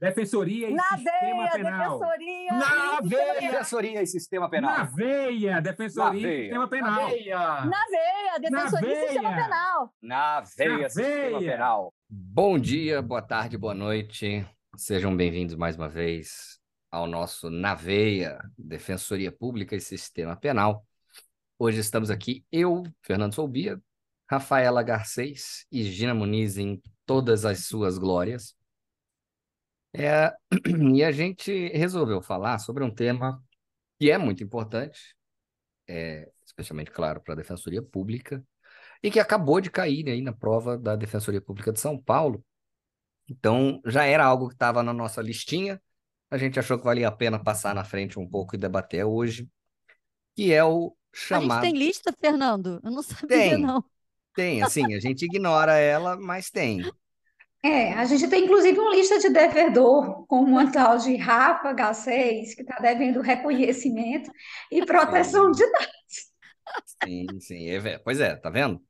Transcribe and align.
Defensoria 0.00 0.70
e 0.70 0.74
Na 0.74 0.82
Sistema 0.96 1.10
veia, 1.10 1.50
Penal. 1.50 1.98
defensoria. 1.98 2.52
Na 2.52 3.00
e 3.02 3.08
veia. 3.08 3.40
Defensoria 3.50 4.02
e 4.02 4.06
Sistema 4.06 4.48
Penal. 4.48 4.70
Na 4.78 4.84
veia! 4.84 5.60
Defensoria 5.60 6.10
Na 6.12 6.16
e 6.16 6.22
veia. 6.22 6.42
Sistema 6.42 6.68
Penal. 6.68 6.92
Na 7.66 7.84
veia, 7.86 8.38
defensoria 8.40 8.92
e 8.92 9.00
sistema 9.08 9.30
veia. 9.30 9.42
penal. 9.44 9.94
Na 10.00 10.40
veia, 10.40 10.78
Na 10.78 10.88
Sistema 10.88 11.38
veia. 11.40 11.52
Penal. 11.52 11.94
Bom 12.08 12.58
dia, 12.58 13.02
boa 13.02 13.22
tarde, 13.22 13.58
boa 13.58 13.74
noite. 13.74 14.46
Sejam 14.76 15.16
bem-vindos 15.16 15.56
mais 15.56 15.74
uma 15.76 15.88
vez 15.88 16.58
ao 16.90 17.06
nosso 17.06 17.50
Na 17.50 17.74
Veia, 17.74 18.38
Defensoria 18.56 19.32
Pública 19.32 19.74
e 19.74 19.80
Sistema 19.80 20.36
Penal. 20.36 20.86
Hoje 21.58 21.80
estamos 21.80 22.08
aqui, 22.10 22.44
eu, 22.52 22.84
Fernando 23.02 23.34
Soubia, 23.34 23.80
Rafaela 24.30 24.82
Garcês 24.84 25.66
e 25.72 25.82
Gina 25.82 26.14
Muniz 26.14 26.56
em 26.56 26.80
todas 27.04 27.44
as 27.44 27.66
suas 27.66 27.98
glórias. 27.98 28.54
É, 29.92 30.32
e 30.94 31.02
a 31.02 31.12
gente 31.12 31.68
resolveu 31.68 32.20
falar 32.20 32.58
sobre 32.58 32.84
um 32.84 32.94
tema 32.94 33.42
que 33.98 34.10
é 34.10 34.18
muito 34.18 34.42
importante, 34.42 35.14
é, 35.88 36.30
especialmente, 36.44 36.90
claro, 36.90 37.20
para 37.20 37.34
a 37.34 37.36
Defensoria 37.36 37.82
Pública, 37.82 38.44
e 39.02 39.10
que 39.10 39.20
acabou 39.20 39.60
de 39.60 39.70
cair 39.70 40.08
aí 40.08 40.20
na 40.20 40.32
prova 40.32 40.76
da 40.76 40.96
Defensoria 40.96 41.40
Pública 41.40 41.72
de 41.72 41.80
São 41.80 42.00
Paulo. 42.00 42.44
Então, 43.28 43.80
já 43.84 44.04
era 44.04 44.24
algo 44.24 44.48
que 44.48 44.54
estava 44.54 44.82
na 44.82 44.92
nossa 44.92 45.20
listinha, 45.20 45.80
a 46.30 46.36
gente 46.36 46.58
achou 46.58 46.78
que 46.78 46.84
valia 46.84 47.08
a 47.08 47.12
pena 47.12 47.42
passar 47.42 47.74
na 47.74 47.84
frente 47.84 48.18
um 48.18 48.28
pouco 48.28 48.54
e 48.54 48.58
debater 48.58 49.04
hoje, 49.04 49.48
que 50.34 50.52
é 50.52 50.62
o 50.62 50.94
A 51.12 51.16
gente 51.16 51.28
chamado... 51.28 51.60
tem 51.62 51.76
lista, 51.76 52.12
Fernando? 52.20 52.80
Eu 52.84 52.90
não 52.90 53.02
sabia, 53.02 53.26
Tem. 53.28 53.58
não. 53.58 53.84
Tem, 54.34 54.62
assim, 54.62 54.94
a 54.94 55.00
gente 55.00 55.24
ignora 55.24 55.76
ela, 55.76 56.16
mas 56.16 56.48
tem. 56.48 56.82
É, 57.62 57.92
a 57.94 58.04
gente 58.04 58.28
tem 58.28 58.44
inclusive 58.44 58.78
uma 58.78 58.94
lista 58.94 59.18
de 59.18 59.30
devedor, 59.30 60.26
com 60.26 60.40
uma 60.40 60.70
tal 60.70 60.96
de 60.96 61.16
Rafa 61.16 61.74
H6, 61.74 62.54
que 62.54 62.62
está 62.62 62.76
devendo 62.76 63.20
reconhecimento 63.20 64.30
e 64.70 64.84
proteção 64.84 65.50
de 65.50 65.68
dados. 65.72 66.28
Sim, 67.04 67.26
sim. 67.40 67.68
é 67.70 67.98
Pois 67.98 68.20
é, 68.20 68.36
tá 68.36 68.48
vendo? 68.50 68.78
Tá 68.78 68.84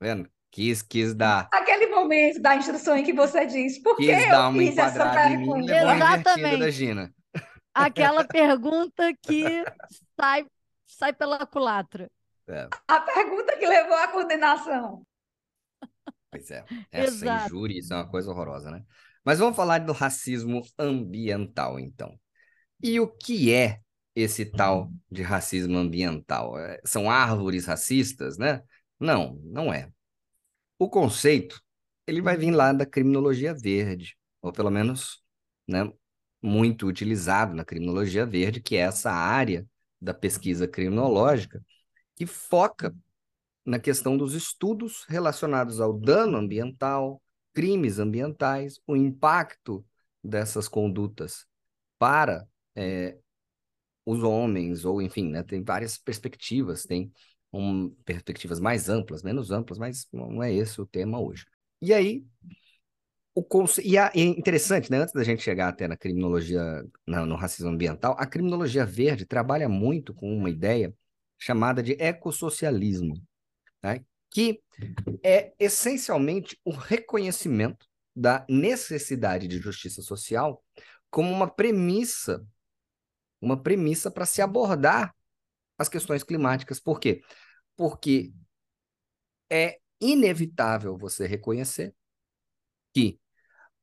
vendo? 0.00 0.30
Quis, 0.50 0.80
quis 0.80 1.14
dar, 1.14 1.48
Aquele 1.52 1.88
momento 1.88 2.40
da 2.40 2.56
instrução 2.56 2.96
em 2.96 3.04
que 3.04 3.12
você 3.12 3.44
diz, 3.44 3.78
por 3.82 3.94
que 3.96 4.06
quis 4.06 4.22
eu 4.24 4.30
dar 4.30 4.48
uma 4.48 4.58
fiz 4.58 4.78
essa 4.78 5.10
pergunta? 5.10 5.58
invertida 5.58 5.84
da 5.84 5.94
Exatamente. 5.96 6.70
Gina. 6.70 7.14
Aquela 7.74 8.24
pergunta 8.26 9.12
que 9.22 9.62
sai, 10.18 10.46
sai 10.86 11.12
pela 11.12 11.44
culatra. 11.46 12.10
É, 12.48 12.68
A 12.88 13.00
pergunta 13.00 13.56
que 13.58 13.66
levou 13.66 13.96
à 13.96 14.08
condenação. 14.08 15.02
Pois 16.36 16.50
é, 16.50 16.64
essa 16.90 17.14
Exato. 17.14 17.46
injúria, 17.46 17.78
isso 17.78 17.92
é 17.92 17.96
uma 17.96 18.08
coisa 18.08 18.30
horrorosa, 18.30 18.70
né? 18.70 18.82
Mas 19.24 19.38
vamos 19.38 19.56
falar 19.56 19.78
do 19.78 19.92
racismo 19.92 20.62
ambiental, 20.78 21.80
então. 21.80 22.18
E 22.82 23.00
o 23.00 23.08
que 23.08 23.52
é 23.52 23.80
esse 24.14 24.44
tal 24.44 24.90
de 25.10 25.22
racismo 25.22 25.76
ambiental? 25.76 26.58
É, 26.58 26.80
São 26.84 27.10
árvores 27.10 27.66
racistas, 27.66 28.38
né? 28.38 28.62
Não, 29.00 29.40
não 29.44 29.72
é. 29.72 29.90
O 30.78 30.88
conceito, 30.88 31.60
ele 32.06 32.20
vai 32.20 32.36
vir 32.36 32.50
lá 32.50 32.72
da 32.72 32.86
criminologia 32.86 33.54
verde, 33.54 34.16
ou 34.40 34.52
pelo 34.52 34.70
menos, 34.70 35.22
né, 35.66 35.90
muito 36.40 36.86
utilizado 36.86 37.54
na 37.54 37.64
criminologia 37.64 38.24
verde, 38.24 38.60
que 38.60 38.76
é 38.76 38.80
essa 38.80 39.10
área 39.10 39.66
da 40.00 40.14
pesquisa 40.14 40.68
criminológica 40.68 41.62
que 42.14 42.26
foca 42.26 42.94
na 43.66 43.78
questão 43.78 44.16
dos 44.16 44.34
estudos 44.34 45.04
relacionados 45.08 45.80
ao 45.80 45.92
dano 45.92 46.38
ambiental, 46.38 47.22
crimes 47.52 47.98
ambientais, 47.98 48.80
o 48.86 48.96
impacto 48.96 49.84
dessas 50.22 50.68
condutas 50.68 51.46
para 51.98 52.46
eh, 52.76 53.18
os 54.04 54.22
homens, 54.22 54.84
ou 54.84 55.02
enfim, 55.02 55.28
né, 55.30 55.42
tem 55.42 55.62
várias 55.62 55.98
perspectivas, 55.98 56.84
tem 56.84 57.12
um, 57.52 57.90
perspectivas 58.04 58.60
mais 58.60 58.88
amplas, 58.88 59.22
menos 59.22 59.50
amplas, 59.50 59.78
mas 59.78 60.06
não 60.12 60.42
é 60.42 60.52
esse 60.52 60.80
o 60.80 60.86
tema 60.86 61.20
hoje. 61.20 61.44
E 61.82 61.92
aí, 61.92 62.24
o 63.34 63.44
e 63.84 63.98
é 63.98 64.10
interessante, 64.14 64.90
né, 64.90 64.98
antes 64.98 65.12
da 65.12 65.22
gente 65.22 65.42
chegar 65.42 65.68
até 65.68 65.86
na 65.86 65.96
criminologia, 65.96 66.62
na- 67.06 67.26
no 67.26 67.36
racismo 67.36 67.70
ambiental, 67.70 68.16
a 68.18 68.26
criminologia 68.26 68.86
verde 68.86 69.26
trabalha 69.26 69.68
muito 69.68 70.14
com 70.14 70.34
uma 70.34 70.48
ideia 70.48 70.94
chamada 71.38 71.82
de 71.82 71.92
ecossocialismo, 72.00 73.14
né, 73.82 74.04
que 74.30 74.62
é 75.22 75.54
essencialmente 75.58 76.58
o 76.64 76.70
reconhecimento 76.70 77.86
da 78.14 78.46
necessidade 78.48 79.46
de 79.46 79.58
justiça 79.58 80.02
social 80.02 80.62
como 81.10 81.30
uma 81.30 81.48
premissa, 81.48 82.46
uma 83.40 83.60
premissa 83.60 84.10
para 84.10 84.26
se 84.26 84.42
abordar 84.42 85.14
as 85.78 85.88
questões 85.88 86.22
climáticas. 86.22 86.80
Por 86.80 86.98
quê? 86.98 87.22
Porque 87.76 88.32
é 89.50 89.78
inevitável 90.00 90.96
você 90.96 91.26
reconhecer 91.26 91.94
que 92.92 93.20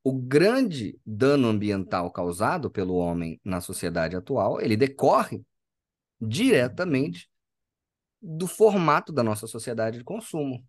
o 0.04 0.12
grande 0.12 1.00
dano 1.06 1.48
ambiental 1.48 2.12
causado 2.12 2.70
pelo 2.70 2.96
homem 2.96 3.40
na 3.44 3.62
sociedade 3.62 4.16
atual, 4.16 4.60
ele 4.60 4.76
decorre 4.76 5.42
diretamente 6.20 7.30
do 8.24 8.48
formato 8.48 9.12
da 9.12 9.22
nossa 9.22 9.46
sociedade 9.46 9.98
de 9.98 10.04
consumo. 10.04 10.66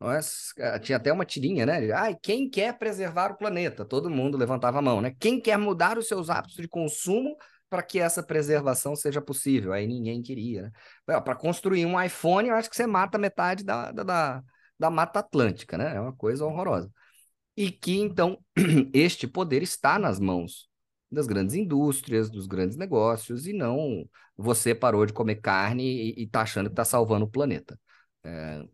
Nós, 0.00 0.52
eh, 0.58 0.78
tinha 0.78 0.96
até 0.96 1.12
uma 1.12 1.24
tirinha, 1.24 1.66
né? 1.66 1.92
Ai, 1.92 2.16
quem 2.22 2.48
quer 2.48 2.78
preservar 2.78 3.32
o 3.32 3.36
planeta? 3.36 3.84
Todo 3.84 4.10
mundo 4.10 4.38
levantava 4.38 4.78
a 4.78 4.82
mão, 4.82 5.00
né? 5.00 5.14
Quem 5.18 5.40
quer 5.40 5.58
mudar 5.58 5.98
os 5.98 6.08
seus 6.08 6.30
hábitos 6.30 6.56
de 6.56 6.68
consumo 6.68 7.36
para 7.68 7.82
que 7.82 7.98
essa 7.98 8.22
preservação 8.22 8.96
seja 8.96 9.20
possível? 9.20 9.72
Aí 9.72 9.86
ninguém 9.86 10.22
queria, 10.22 10.62
né? 10.62 11.20
Para 11.20 11.34
construir 11.34 11.84
um 11.86 12.00
iPhone, 12.02 12.48
eu 12.48 12.54
acho 12.54 12.70
que 12.70 12.76
você 12.76 12.86
mata 12.86 13.18
metade 13.18 13.64
da, 13.64 13.92
da, 13.92 14.02
da, 14.02 14.42
da 14.78 14.90
Mata 14.90 15.20
Atlântica, 15.20 15.76
né? 15.78 15.96
É 15.96 16.00
uma 16.00 16.14
coisa 16.14 16.44
horrorosa. 16.44 16.90
E 17.56 17.70
que, 17.70 17.98
então, 17.98 18.38
este 18.94 19.26
poder 19.26 19.62
está 19.62 19.98
nas 19.98 20.18
mãos 20.20 20.68
das 21.10 21.26
grandes 21.26 21.54
indústrias, 21.54 22.30
dos 22.30 22.46
grandes 22.46 22.76
negócios, 22.76 23.46
e 23.46 23.52
não 23.52 24.08
você 24.36 24.74
parou 24.74 25.06
de 25.06 25.12
comer 25.12 25.36
carne 25.36 25.84
e, 25.84 26.22
e 26.22 26.26
tá 26.26 26.42
achando 26.42 26.66
que 26.68 26.72
está 26.72 26.84
salvando 26.84 27.24
o 27.24 27.28
planeta. 27.30 27.78
É, 28.24 28.64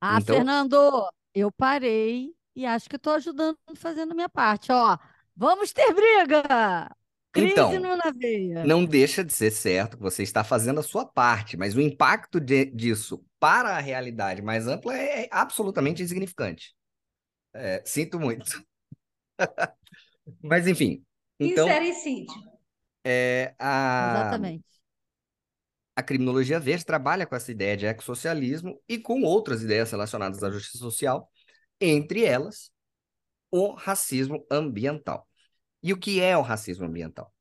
Ah, 0.00 0.18
Então- 0.20 0.36
Fernando, 0.36 1.08
eu 1.34 1.50
parei 1.52 2.32
e 2.54 2.66
acho 2.66 2.88
que 2.88 2.96
estou 2.96 3.14
ajudando, 3.14 3.56
fazendo 3.76 4.14
minha 4.14 4.28
parte. 4.28 4.70
Ó, 4.72 4.96
vamos 5.36 5.72
ter 5.72 5.92
briga! 5.92 6.90
Crise 7.32 7.52
Então. 7.52 7.72
Não 8.66 8.84
deixa 8.84 9.22
de 9.24 9.32
ser 9.32 9.50
certo 9.50 9.96
que 9.96 10.02
você 10.02 10.22
está 10.22 10.42
fazendo 10.42 10.80
a 10.80 10.82
sua 10.82 11.04
parte, 11.04 11.56
mas 11.56 11.76
o 11.76 11.80
impacto 11.80 12.40
de- 12.40 12.64
disso 12.66 13.22
para 13.38 13.76
a 13.76 13.80
realidade 13.80 14.40
mais 14.42 14.66
ampla 14.66 14.96
é 14.96 15.28
absolutamente 15.30 16.02
insignificante. 16.02 16.74
É, 17.54 17.82
sinto 17.84 18.18
muito. 18.20 18.44
Mas, 20.42 20.66
enfim. 20.66 21.04
Então, 21.38 21.66
Sincericídio. 21.68 22.34
é, 23.04 23.54
a, 23.58 24.10
Exatamente. 24.10 24.64
a 25.96 26.02
criminologia 26.02 26.60
verde 26.60 26.84
trabalha 26.84 27.26
com 27.26 27.34
essa 27.34 27.50
ideia 27.50 27.76
de 27.76 27.86
ecossocialismo 27.86 28.80
e 28.88 28.98
com 28.98 29.22
outras 29.22 29.62
ideias 29.62 29.90
relacionadas 29.90 30.42
à 30.42 30.50
justiça 30.50 30.78
social, 30.78 31.30
entre 31.80 32.24
elas 32.24 32.70
o 33.50 33.72
racismo 33.72 34.46
ambiental. 34.50 35.26
E 35.82 35.92
o 35.92 35.96
que 35.98 36.20
é 36.20 36.36
o 36.36 36.42
racismo 36.42 36.86
ambiental? 36.86 37.32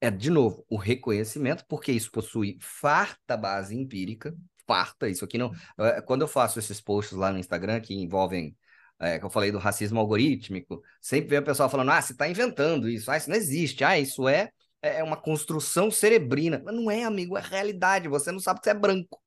É, 0.00 0.10
de 0.10 0.30
novo, 0.30 0.64
o 0.68 0.76
reconhecimento, 0.76 1.64
porque 1.68 1.90
isso 1.90 2.10
possui 2.10 2.56
farta 2.60 3.36
base 3.36 3.74
empírica, 3.76 4.34
farta, 4.66 5.08
isso 5.08 5.24
aqui 5.24 5.36
não. 5.36 5.52
eh, 5.78 6.00
Quando 6.02 6.22
eu 6.22 6.28
faço 6.28 6.58
esses 6.58 6.80
posts 6.80 7.16
lá 7.18 7.32
no 7.32 7.38
Instagram 7.38 7.80
que 7.80 7.94
envolvem, 7.94 8.56
eh, 9.00 9.18
que 9.18 9.24
eu 9.24 9.30
falei 9.30 9.50
do 9.52 9.58
racismo 9.58 9.98
algorítmico, 10.00 10.82
sempre 11.00 11.30
vem 11.30 11.38
o 11.38 11.44
pessoal 11.44 11.68
falando: 11.70 11.90
ah, 11.90 12.00
você 12.02 12.12
está 12.12 12.28
inventando 12.28 12.88
isso, 12.88 13.10
ah, 13.10 13.16
isso 13.16 13.30
não 13.30 13.36
existe, 13.36 13.84
ah, 13.84 13.98
isso 13.98 14.28
é, 14.28 14.50
é 14.82 15.02
uma 15.02 15.16
construção 15.16 15.90
cerebrina. 15.90 16.60
Mas 16.64 16.74
não 16.74 16.90
é, 16.90 17.04
amigo, 17.04 17.36
é 17.36 17.40
realidade. 17.40 18.08
Você 18.08 18.32
não 18.32 18.40
sabe 18.40 18.60
que 18.60 18.64
você 18.64 18.70
é 18.70 18.74
branco, 18.74 19.20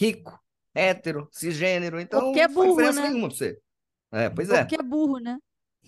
rico, 0.00 0.38
hétero, 0.74 1.28
cisgênero, 1.32 2.00
então 2.00 2.20
Porque 2.20 2.40
é 2.40 2.48
não 2.48 2.54
faz 2.54 2.66
burro, 2.66 2.76
diferença 2.76 3.00
né? 3.02 3.08
nenhuma 3.08 3.28
pra 3.28 3.36
você. 3.36 3.58
É, 4.12 4.30
pois 4.30 4.50
é. 4.50 4.60
Porque 4.60 4.76
é 4.76 4.82
burro, 4.82 5.18
né? 5.18 5.38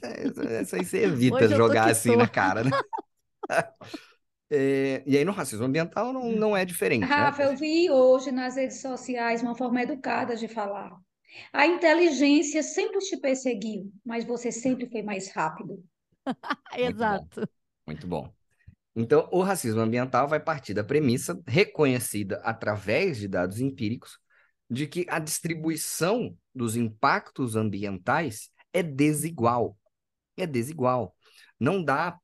É, 0.02 0.26
Isso 0.26 0.42
isso 0.42 0.76
aí 0.76 0.84
você 0.84 0.98
evita 1.04 1.48
jogar 1.48 1.90
assim 1.90 2.16
na 2.16 2.28
cara, 2.28 2.64
né? 2.64 2.70
É, 4.54 5.02
e 5.06 5.16
aí 5.16 5.24
no 5.24 5.32
racismo 5.32 5.64
ambiental 5.64 6.12
não, 6.12 6.30
não 6.30 6.54
é 6.54 6.62
diferente, 6.62 7.00
né? 7.00 7.06
Rafa, 7.06 7.42
eu 7.42 7.56
vi 7.56 7.90
hoje 7.90 8.30
nas 8.30 8.56
redes 8.56 8.82
sociais 8.82 9.40
uma 9.40 9.54
forma 9.54 9.82
educada 9.82 10.36
de 10.36 10.46
falar. 10.46 10.94
A 11.52 11.66
inteligência 11.66 12.62
sempre 12.62 12.98
te 12.98 13.16
perseguiu, 13.16 13.92
mas 14.04 14.24
você 14.24 14.50
sempre 14.50 14.88
foi 14.88 15.02
mais 15.02 15.30
rápido. 15.32 15.82
Muito 16.26 16.44
bom. 16.72 16.78
Exato. 16.78 17.48
Muito 17.86 18.06
bom. 18.06 18.32
Então, 18.94 19.28
o 19.32 19.42
racismo 19.42 19.80
ambiental 19.80 20.28
vai 20.28 20.38
partir 20.38 20.74
da 20.74 20.84
premissa, 20.84 21.40
reconhecida 21.46 22.40
através 22.44 23.18
de 23.18 23.26
dados 23.26 23.58
empíricos, 23.58 24.18
de 24.68 24.86
que 24.86 25.06
a 25.08 25.18
distribuição 25.18 26.36
dos 26.54 26.76
impactos 26.76 27.56
ambientais 27.56 28.50
é 28.72 28.82
desigual. 28.82 29.78
É 30.36 30.46
desigual. 30.46 31.16
Não 31.58 31.82
dá 31.82 32.18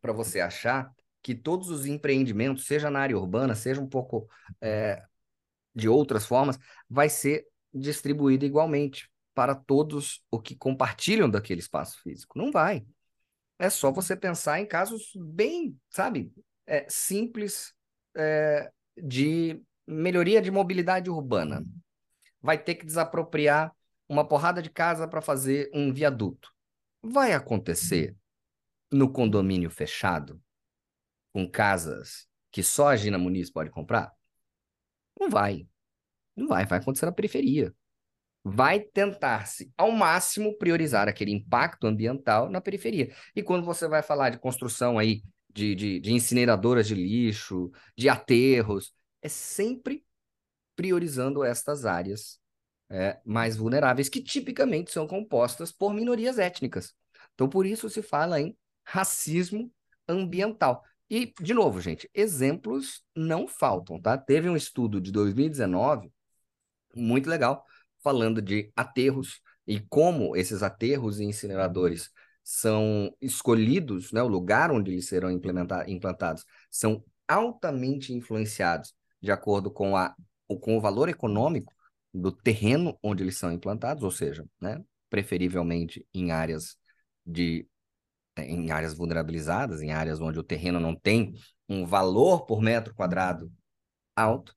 para 0.00 0.12
você 0.12 0.40
achar 0.40 0.90
que 1.22 1.34
todos 1.34 1.68
os 1.70 1.86
empreendimentos, 1.86 2.66
seja 2.66 2.90
na 2.90 3.00
área 3.00 3.18
urbana, 3.18 3.54
seja 3.54 3.80
um 3.80 3.88
pouco 3.88 4.28
é, 4.60 5.02
de 5.74 5.88
outras 5.88 6.24
formas, 6.24 6.58
vai 6.88 7.08
ser 7.08 7.46
distribuído 7.76 8.44
igualmente 8.44 9.10
para 9.34 9.54
todos 9.54 10.24
o 10.30 10.40
que 10.40 10.56
compartilham 10.56 11.28
daquele 11.28 11.60
espaço 11.60 12.00
físico. 12.02 12.38
Não 12.38 12.50
vai. 12.50 12.84
É 13.58 13.70
só 13.70 13.90
você 13.90 14.16
pensar 14.16 14.60
em 14.60 14.66
casos 14.66 15.12
bem, 15.14 15.78
sabe, 15.90 16.32
é, 16.66 16.86
simples 16.88 17.72
é, 18.14 18.70
de 18.96 19.62
melhoria 19.86 20.40
de 20.42 20.50
mobilidade 20.50 21.10
urbana. 21.10 21.64
Vai 22.40 22.58
ter 22.58 22.74
que 22.74 22.86
desapropriar 22.86 23.74
uma 24.08 24.26
porrada 24.26 24.62
de 24.62 24.70
casa 24.70 25.06
para 25.06 25.20
fazer 25.20 25.70
um 25.72 25.92
viaduto. 25.92 26.52
Vai 27.02 27.32
acontecer 27.32 28.16
no 28.90 29.10
condomínio 29.10 29.70
fechado, 29.70 30.40
com 31.32 31.48
casas 31.50 32.28
que 32.50 32.62
só 32.62 32.88
a 32.88 32.96
Gina 32.96 33.18
Muniz 33.18 33.50
pode 33.50 33.70
comprar? 33.70 34.12
Não 35.18 35.28
vai. 35.28 35.66
Não 36.36 36.46
vai, 36.48 36.66
vai 36.66 36.78
acontecer 36.78 37.06
na 37.06 37.12
periferia 37.12 37.74
vai 38.48 38.78
tentar-se 38.78 39.72
ao 39.76 39.90
máximo 39.90 40.56
priorizar 40.56 41.08
aquele 41.08 41.32
impacto 41.32 41.84
ambiental 41.84 42.48
na 42.48 42.60
periferia. 42.60 43.12
E 43.34 43.42
quando 43.42 43.64
você 43.64 43.88
vai 43.88 44.02
falar 44.02 44.30
de 44.30 44.38
construção 44.38 45.00
aí 45.00 45.20
de, 45.52 45.74
de, 45.74 45.98
de 45.98 46.12
incineradoras 46.12 46.86
de 46.86 46.94
lixo, 46.94 47.72
de 47.98 48.08
aterros, 48.08 48.92
é 49.20 49.28
sempre 49.28 50.04
priorizando 50.76 51.42
estas 51.42 51.84
áreas 51.84 52.38
é, 52.88 53.18
mais 53.24 53.56
vulneráveis, 53.56 54.08
que 54.08 54.22
tipicamente 54.22 54.92
são 54.92 55.08
compostas 55.08 55.72
por 55.72 55.92
minorias 55.92 56.38
étnicas. 56.38 56.94
Então, 57.34 57.48
por 57.48 57.66
isso 57.66 57.90
se 57.90 58.00
fala 58.00 58.40
em 58.40 58.56
racismo 58.84 59.72
ambiental. 60.06 60.84
E, 61.10 61.34
de 61.40 61.52
novo, 61.52 61.80
gente, 61.80 62.08
exemplos 62.14 63.02
não 63.12 63.48
faltam, 63.48 64.00
tá? 64.00 64.16
Teve 64.16 64.48
um 64.48 64.54
estudo 64.54 65.00
de 65.00 65.10
2019 65.10 66.12
muito 66.96 67.28
legal 67.28 67.64
falando 68.02 68.40
de 68.40 68.72
aterros 68.76 69.40
e 69.66 69.80
como 69.80 70.36
esses 70.36 70.62
aterros 70.62 71.18
e 71.18 71.24
incineradores 71.24 72.10
são 72.42 73.12
escolhidos, 73.20 74.12
né, 74.12 74.22
o 74.22 74.28
lugar 74.28 74.70
onde 74.70 74.92
eles 74.92 75.08
serão 75.08 75.30
implantados, 75.30 76.44
são 76.70 77.04
altamente 77.26 78.12
influenciados 78.12 78.94
de 79.20 79.32
acordo 79.32 79.68
com, 79.70 79.96
a, 79.96 80.14
com 80.60 80.76
o 80.76 80.80
valor 80.80 81.08
econômico 81.08 81.74
do 82.14 82.30
terreno 82.30 82.96
onde 83.02 83.24
eles 83.24 83.36
são 83.36 83.50
implantados, 83.50 84.04
ou 84.04 84.10
seja, 84.12 84.46
né, 84.60 84.80
preferivelmente 85.10 86.06
em 86.14 86.30
áreas 86.30 86.76
de 87.24 87.68
em 88.38 88.70
áreas 88.70 88.94
vulnerabilizadas, 88.94 89.80
em 89.80 89.92
áreas 89.92 90.20
onde 90.20 90.38
o 90.38 90.42
terreno 90.42 90.78
não 90.78 90.94
tem 90.94 91.34
um 91.68 91.86
valor 91.86 92.44
por 92.44 92.60
metro 92.60 92.94
quadrado 92.94 93.50
alto. 94.14 94.54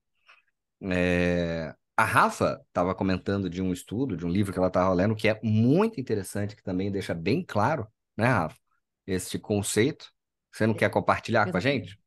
É, 0.82 1.74
a 2.00 2.04
Rafa 2.06 2.64
estava 2.66 2.96
comentando 2.96 3.50
de 3.50 3.62
um 3.62 3.74
estudo, 3.74 4.16
de 4.16 4.26
um 4.26 4.30
livro 4.30 4.54
que 4.54 4.58
ela 4.58 4.70
estava 4.70 4.94
lendo, 4.94 5.18
que 5.18 5.28
é 5.28 5.38
muito 5.44 6.00
interessante, 6.00 6.56
que 6.56 6.64
também 6.64 6.90
deixa 6.90 7.14
bem 7.14 7.44
claro, 7.44 7.86
né, 8.16 8.26
Rafa? 8.26 8.58
Este 9.06 9.38
conceito. 9.38 10.10
Você 10.50 10.66
não 10.66 10.74
quer 10.74 10.90
compartilhar 10.90 11.52
com 11.52 11.58
a 11.58 11.60
gente? 11.60 12.00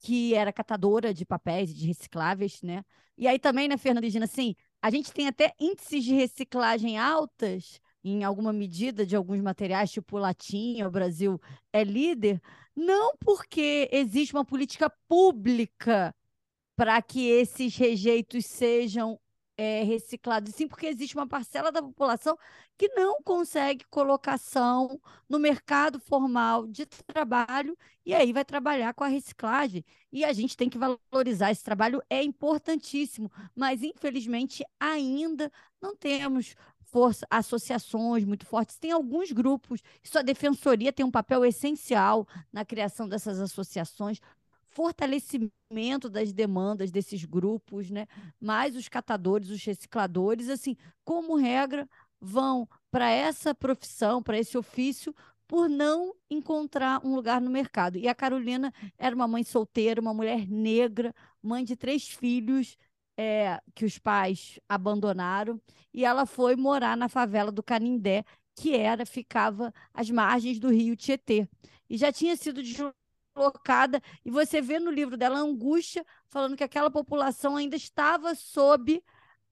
que 0.00 0.34
era 0.34 0.52
catadora 0.52 1.12
de 1.12 1.24
papéis 1.26 1.70
e 1.70 1.74
de 1.74 1.86
recicláveis, 1.86 2.62
né? 2.62 2.84
E 3.16 3.28
aí 3.28 3.38
também, 3.38 3.68
né, 3.68 3.76
Fernandina, 3.76 4.24
assim, 4.24 4.54
a 4.80 4.90
gente 4.90 5.12
tem 5.12 5.28
até 5.28 5.52
índices 5.60 6.04
de 6.04 6.14
reciclagem 6.14 6.98
altas, 6.98 7.80
em 8.02 8.24
alguma 8.24 8.52
medida, 8.52 9.04
de 9.04 9.14
alguns 9.14 9.40
materiais, 9.40 9.90
tipo 9.90 10.16
latinha, 10.16 10.88
o 10.88 10.90
Brasil 10.90 11.38
é 11.72 11.84
líder, 11.84 12.40
não 12.74 13.14
porque 13.18 13.88
existe 13.92 14.34
uma 14.34 14.44
política 14.44 14.90
pública 15.06 16.14
para 16.76 17.02
que 17.02 17.28
esses 17.28 17.76
rejeitos 17.76 18.46
sejam 18.46 19.19
é, 19.60 19.82
reciclados, 19.82 20.54
sim 20.54 20.66
porque 20.66 20.86
existe 20.86 21.14
uma 21.14 21.28
parcela 21.28 21.70
da 21.70 21.82
população 21.82 22.38
que 22.78 22.88
não 22.94 23.22
consegue 23.22 23.84
colocação 23.90 24.98
no 25.28 25.38
mercado 25.38 26.00
formal 26.00 26.66
de 26.66 26.86
trabalho 26.86 27.76
e 28.06 28.14
aí 28.14 28.32
vai 28.32 28.42
trabalhar 28.42 28.94
com 28.94 29.04
a 29.04 29.08
reciclagem. 29.08 29.84
E 30.10 30.24
a 30.24 30.32
gente 30.32 30.56
tem 30.56 30.70
que 30.70 30.78
valorizar 30.78 31.50
esse 31.50 31.62
trabalho, 31.62 32.02
é 32.08 32.22
importantíssimo, 32.22 33.30
mas 33.54 33.82
infelizmente 33.82 34.64
ainda 34.80 35.52
não 35.78 35.94
temos 35.94 36.56
força, 36.90 37.26
associações 37.30 38.24
muito 38.24 38.46
fortes. 38.46 38.78
Tem 38.78 38.92
alguns 38.92 39.30
grupos, 39.30 39.82
isso 40.02 40.18
a 40.18 40.22
defensoria 40.22 40.90
tem 40.90 41.04
um 41.04 41.10
papel 41.10 41.44
essencial 41.44 42.26
na 42.50 42.64
criação 42.64 43.06
dessas 43.06 43.38
associações, 43.38 44.20
fortalecimento 44.70 46.08
das 46.08 46.32
demandas 46.32 46.90
desses 46.90 47.24
grupos, 47.24 47.90
né? 47.90 48.06
Mais 48.40 48.76
os 48.76 48.88
catadores, 48.88 49.50
os 49.50 49.64
recicladores, 49.64 50.48
assim, 50.48 50.76
como 51.04 51.36
regra, 51.36 51.88
vão 52.20 52.68
para 52.90 53.10
essa 53.10 53.54
profissão, 53.54 54.22
para 54.22 54.38
esse 54.38 54.56
ofício, 54.56 55.14
por 55.46 55.68
não 55.68 56.14
encontrar 56.30 57.04
um 57.04 57.14
lugar 57.14 57.40
no 57.40 57.50
mercado. 57.50 57.98
E 57.98 58.06
a 58.06 58.14
Carolina 58.14 58.72
era 58.96 59.14
uma 59.14 59.26
mãe 59.26 59.42
solteira, 59.42 60.00
uma 60.00 60.14
mulher 60.14 60.48
negra, 60.48 61.12
mãe 61.42 61.64
de 61.64 61.74
três 61.76 62.08
filhos 62.08 62.76
é, 63.18 63.60
que 63.74 63.84
os 63.84 63.98
pais 63.98 64.58
abandonaram, 64.68 65.60
e 65.92 66.04
ela 66.04 66.24
foi 66.24 66.56
morar 66.56 66.96
na 66.96 67.08
favela 67.08 67.50
do 67.50 67.62
Canindé, 67.62 68.24
que 68.54 68.74
era 68.74 69.04
ficava 69.04 69.74
às 69.92 70.08
margens 70.10 70.58
do 70.58 70.68
rio 70.70 70.96
Tietê. 70.96 71.48
E 71.88 71.96
já 71.96 72.12
tinha 72.12 72.36
sido 72.36 72.62
deslocada, 73.34 74.02
e 74.24 74.30
você 74.30 74.60
vê 74.60 74.78
no 74.78 74.90
livro 74.90 75.16
dela 75.16 75.38
a 75.38 75.42
angústia, 75.42 76.04
falando 76.28 76.56
que 76.56 76.64
aquela 76.64 76.90
população 76.90 77.56
ainda 77.56 77.76
estava 77.76 78.34
sob 78.34 79.02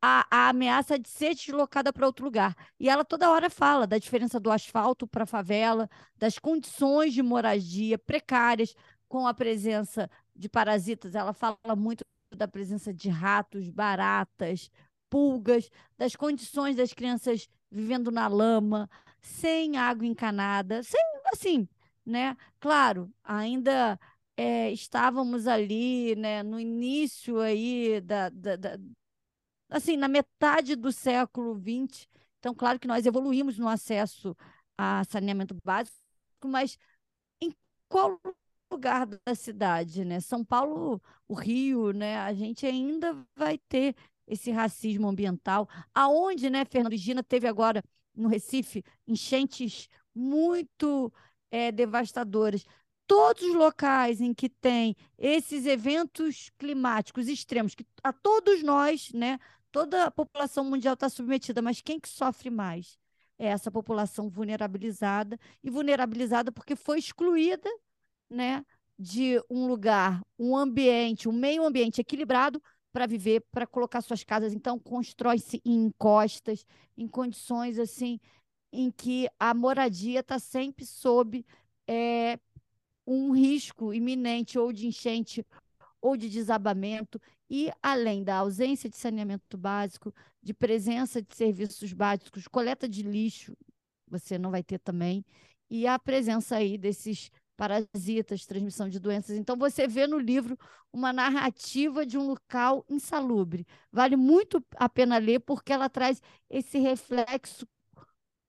a, 0.00 0.26
a 0.30 0.48
ameaça 0.50 0.98
de 0.98 1.08
ser 1.08 1.34
deslocada 1.34 1.92
para 1.92 2.06
outro 2.06 2.24
lugar. 2.24 2.54
E 2.78 2.88
ela 2.88 3.04
toda 3.04 3.30
hora 3.30 3.50
fala 3.50 3.86
da 3.86 3.98
diferença 3.98 4.38
do 4.38 4.50
asfalto 4.50 5.06
para 5.06 5.24
a 5.24 5.26
favela, 5.26 5.88
das 6.16 6.38
condições 6.38 7.12
de 7.12 7.22
moradia 7.22 7.98
precárias 7.98 8.74
com 9.08 9.26
a 9.26 9.34
presença 9.34 10.10
de 10.34 10.48
parasitas. 10.48 11.14
Ela 11.14 11.32
fala 11.32 11.76
muito 11.76 12.04
da 12.34 12.46
presença 12.46 12.92
de 12.92 13.08
ratos, 13.08 13.68
baratas, 13.70 14.70
pulgas, 15.08 15.70
das 15.96 16.14
condições 16.14 16.76
das 16.76 16.92
crianças 16.92 17.48
vivendo 17.70 18.10
na 18.10 18.28
lama, 18.28 18.88
sem 19.20 19.76
água 19.76 20.06
encanada, 20.06 20.82
sem 20.82 21.00
assim, 21.32 21.68
né? 22.08 22.36
Claro, 22.60 23.12
ainda 23.22 23.98
é, 24.36 24.70
estávamos 24.72 25.46
ali, 25.46 26.16
né, 26.16 26.42
no 26.42 26.58
início 26.60 27.40
aí 27.40 28.00
da, 28.00 28.28
da, 28.30 28.56
da, 28.56 28.78
assim, 29.70 29.96
na 29.96 30.08
metade 30.08 30.76
do 30.76 30.92
século 30.92 31.54
XX. 31.54 32.08
Então, 32.38 32.54
claro 32.54 32.78
que 32.78 32.88
nós 32.88 33.06
evoluímos 33.06 33.58
no 33.58 33.68
acesso 33.68 34.36
a 34.76 35.04
saneamento 35.04 35.56
básico, 35.64 35.96
mas 36.44 36.78
em 37.40 37.54
qual 37.88 38.20
lugar 38.70 39.06
da 39.06 39.34
cidade, 39.34 40.04
né? 40.04 40.20
São 40.20 40.44
Paulo, 40.44 41.02
o 41.26 41.34
Rio, 41.34 41.92
né? 41.92 42.18
A 42.18 42.32
gente 42.34 42.66
ainda 42.66 43.16
vai 43.36 43.58
ter 43.58 43.96
esse 44.26 44.50
racismo 44.50 45.08
ambiental. 45.08 45.68
Aonde, 45.94 46.50
né, 46.50 46.64
Fernando 46.64 46.94
teve 47.24 47.48
agora 47.48 47.82
no 48.14 48.28
Recife 48.28 48.84
enchentes 49.06 49.88
muito 50.14 51.12
é, 51.50 51.72
devastadoras. 51.72 52.64
Todos 53.06 53.42
os 53.42 53.54
locais 53.54 54.20
em 54.20 54.34
que 54.34 54.48
tem 54.48 54.94
esses 55.16 55.64
eventos 55.64 56.50
climáticos 56.58 57.26
extremos, 57.28 57.74
que 57.74 57.86
a 58.04 58.12
todos 58.12 58.62
nós, 58.62 59.10
né, 59.14 59.38
toda 59.72 60.04
a 60.04 60.10
população 60.10 60.64
mundial 60.64 60.94
está 60.94 61.08
submetida, 61.08 61.62
mas 61.62 61.80
quem 61.80 61.98
que 61.98 62.08
sofre 62.08 62.50
mais? 62.50 62.98
É 63.38 63.46
essa 63.46 63.70
população 63.70 64.28
vulnerabilizada, 64.28 65.38
e 65.62 65.70
vulnerabilizada 65.70 66.52
porque 66.52 66.74
foi 66.76 66.98
excluída 66.98 67.70
né, 68.28 68.64
de 68.98 69.40
um 69.48 69.66
lugar, 69.66 70.20
um 70.38 70.56
ambiente, 70.56 71.28
um 71.28 71.32
meio 71.32 71.64
ambiente 71.64 72.00
equilibrado 72.00 72.60
para 72.92 73.06
viver, 73.06 73.44
para 73.52 73.66
colocar 73.66 74.00
suas 74.00 74.24
casas. 74.24 74.52
Então, 74.52 74.78
constrói-se 74.78 75.60
em 75.64 75.84
encostas, 75.84 76.66
em 76.96 77.06
condições 77.06 77.78
assim, 77.78 78.18
em 78.72 78.90
que 78.90 79.28
a 79.38 79.54
moradia 79.54 80.20
está 80.20 80.38
sempre 80.38 80.84
sob 80.84 81.44
é, 81.86 82.38
um 83.06 83.32
risco 83.32 83.94
iminente 83.94 84.58
ou 84.58 84.72
de 84.72 84.86
enchente 84.86 85.44
ou 86.00 86.16
de 86.16 86.28
desabamento, 86.28 87.20
e 87.50 87.70
além 87.82 88.22
da 88.22 88.36
ausência 88.36 88.88
de 88.88 88.96
saneamento 88.96 89.56
básico, 89.56 90.14
de 90.42 90.54
presença 90.54 91.20
de 91.20 91.34
serviços 91.34 91.92
básicos, 91.92 92.46
coleta 92.46 92.88
de 92.88 93.02
lixo, 93.02 93.56
você 94.06 94.38
não 94.38 94.50
vai 94.50 94.62
ter 94.62 94.78
também, 94.78 95.24
e 95.70 95.86
a 95.86 95.98
presença 95.98 96.56
aí 96.56 96.78
desses 96.78 97.30
parasitas, 97.56 98.46
transmissão 98.46 98.88
de 98.88 99.00
doenças. 99.00 99.36
Então, 99.36 99.56
você 99.56 99.88
vê 99.88 100.06
no 100.06 100.18
livro 100.18 100.56
uma 100.92 101.12
narrativa 101.12 102.06
de 102.06 102.16
um 102.16 102.24
local 102.24 102.84
insalubre. 102.88 103.66
Vale 103.90 104.14
muito 104.16 104.64
a 104.76 104.88
pena 104.88 105.18
ler, 105.18 105.40
porque 105.40 105.72
ela 105.72 105.88
traz 105.88 106.22
esse 106.48 106.78
reflexo 106.78 107.66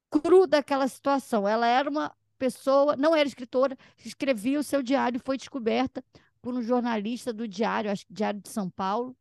cru 0.09 0.47
daquela 0.47 0.87
situação. 0.87 1.47
Ela 1.47 1.67
era 1.67 1.89
uma 1.89 2.15
pessoa, 2.37 2.95
não 2.95 3.15
era 3.15 3.27
escritora, 3.27 3.77
escrevia 4.03 4.59
o 4.59 4.63
seu 4.63 4.81
diário, 4.81 5.21
foi 5.23 5.37
descoberta 5.37 6.03
por 6.41 6.53
um 6.53 6.61
jornalista 6.61 7.33
do 7.33 7.47
Diário, 7.47 7.91
acho 7.91 8.05
que 8.07 8.13
Diário 8.13 8.39
de 8.39 8.49
São 8.49 8.69
Paulo, 8.69 9.15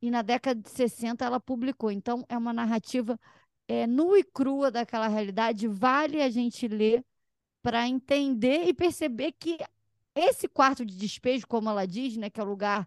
e 0.00 0.10
na 0.10 0.22
década 0.22 0.60
de 0.60 0.70
60 0.70 1.24
ela 1.24 1.38
publicou. 1.38 1.90
Então, 1.90 2.24
é 2.28 2.36
uma 2.36 2.52
narrativa 2.52 3.18
é, 3.68 3.86
nua 3.86 4.18
e 4.18 4.24
crua 4.24 4.70
daquela 4.70 5.08
realidade, 5.08 5.68
vale 5.68 6.22
a 6.22 6.30
gente 6.30 6.66
ler 6.68 7.04
para 7.62 7.86
entender 7.88 8.64
e 8.66 8.74
perceber 8.74 9.32
que 9.32 9.58
esse 10.14 10.46
quarto 10.46 10.84
de 10.84 10.96
despejo, 10.96 11.46
como 11.46 11.68
ela 11.68 11.86
diz, 11.86 12.16
né, 12.16 12.30
que 12.30 12.40
é 12.40 12.44
o 12.44 12.46
lugar 12.46 12.86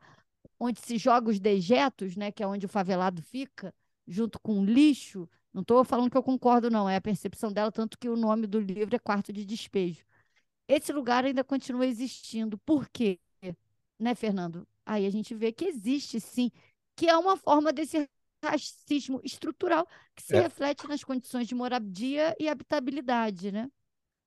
onde 0.60 0.80
se 0.80 0.98
joga 0.98 1.30
os 1.30 1.40
dejetos, 1.40 2.16
né, 2.16 2.32
que 2.32 2.42
é 2.42 2.48
onde 2.48 2.66
o 2.66 2.70
favelado 2.70 3.22
fica, 3.22 3.74
junto 4.08 4.40
com 4.40 4.60
o 4.60 4.66
lixo. 4.66 5.28
Não 5.54 5.62
estou 5.62 5.84
falando 5.84 6.10
que 6.10 6.18
eu 6.18 6.24
concordo, 6.24 6.70
não, 6.70 6.90
é 6.90 6.96
a 6.96 7.02
percepção 7.02 7.52
dela, 7.52 7.72
tanto 7.72 7.98
que 7.98 8.10
o 8.10 8.16
nome 8.16 8.46
do 8.46 8.60
livro 8.60 8.96
é 8.96 9.00
Quarto 9.00 9.34
de 9.34 9.44
Despejo. 9.46 10.06
Esse 10.68 10.92
lugar 10.92 11.26
ainda 11.26 11.44
continua 11.44 11.86
existindo. 11.86 12.58
Por 12.60 12.90
quê? 12.90 13.20
Né, 14.00 14.14
Fernando? 14.14 14.68
Aí 14.86 15.06
a 15.06 15.10
gente 15.10 15.34
vê 15.34 15.52
que 15.52 15.66
existe 15.66 16.20
sim, 16.20 16.52
que 16.96 17.10
é 17.10 17.18
uma 17.18 17.36
forma 17.36 17.74
desse 17.74 18.08
racismo 18.44 19.20
estrutural 19.24 19.88
que 20.16 20.24
se 20.24 20.36
é. 20.36 20.42
reflete 20.42 20.88
nas 20.88 21.04
condições 21.04 21.48
de 21.48 21.56
moradia 21.56 22.36
e 22.40 22.48
habitabilidade, 22.48 23.52
né? 23.52 23.70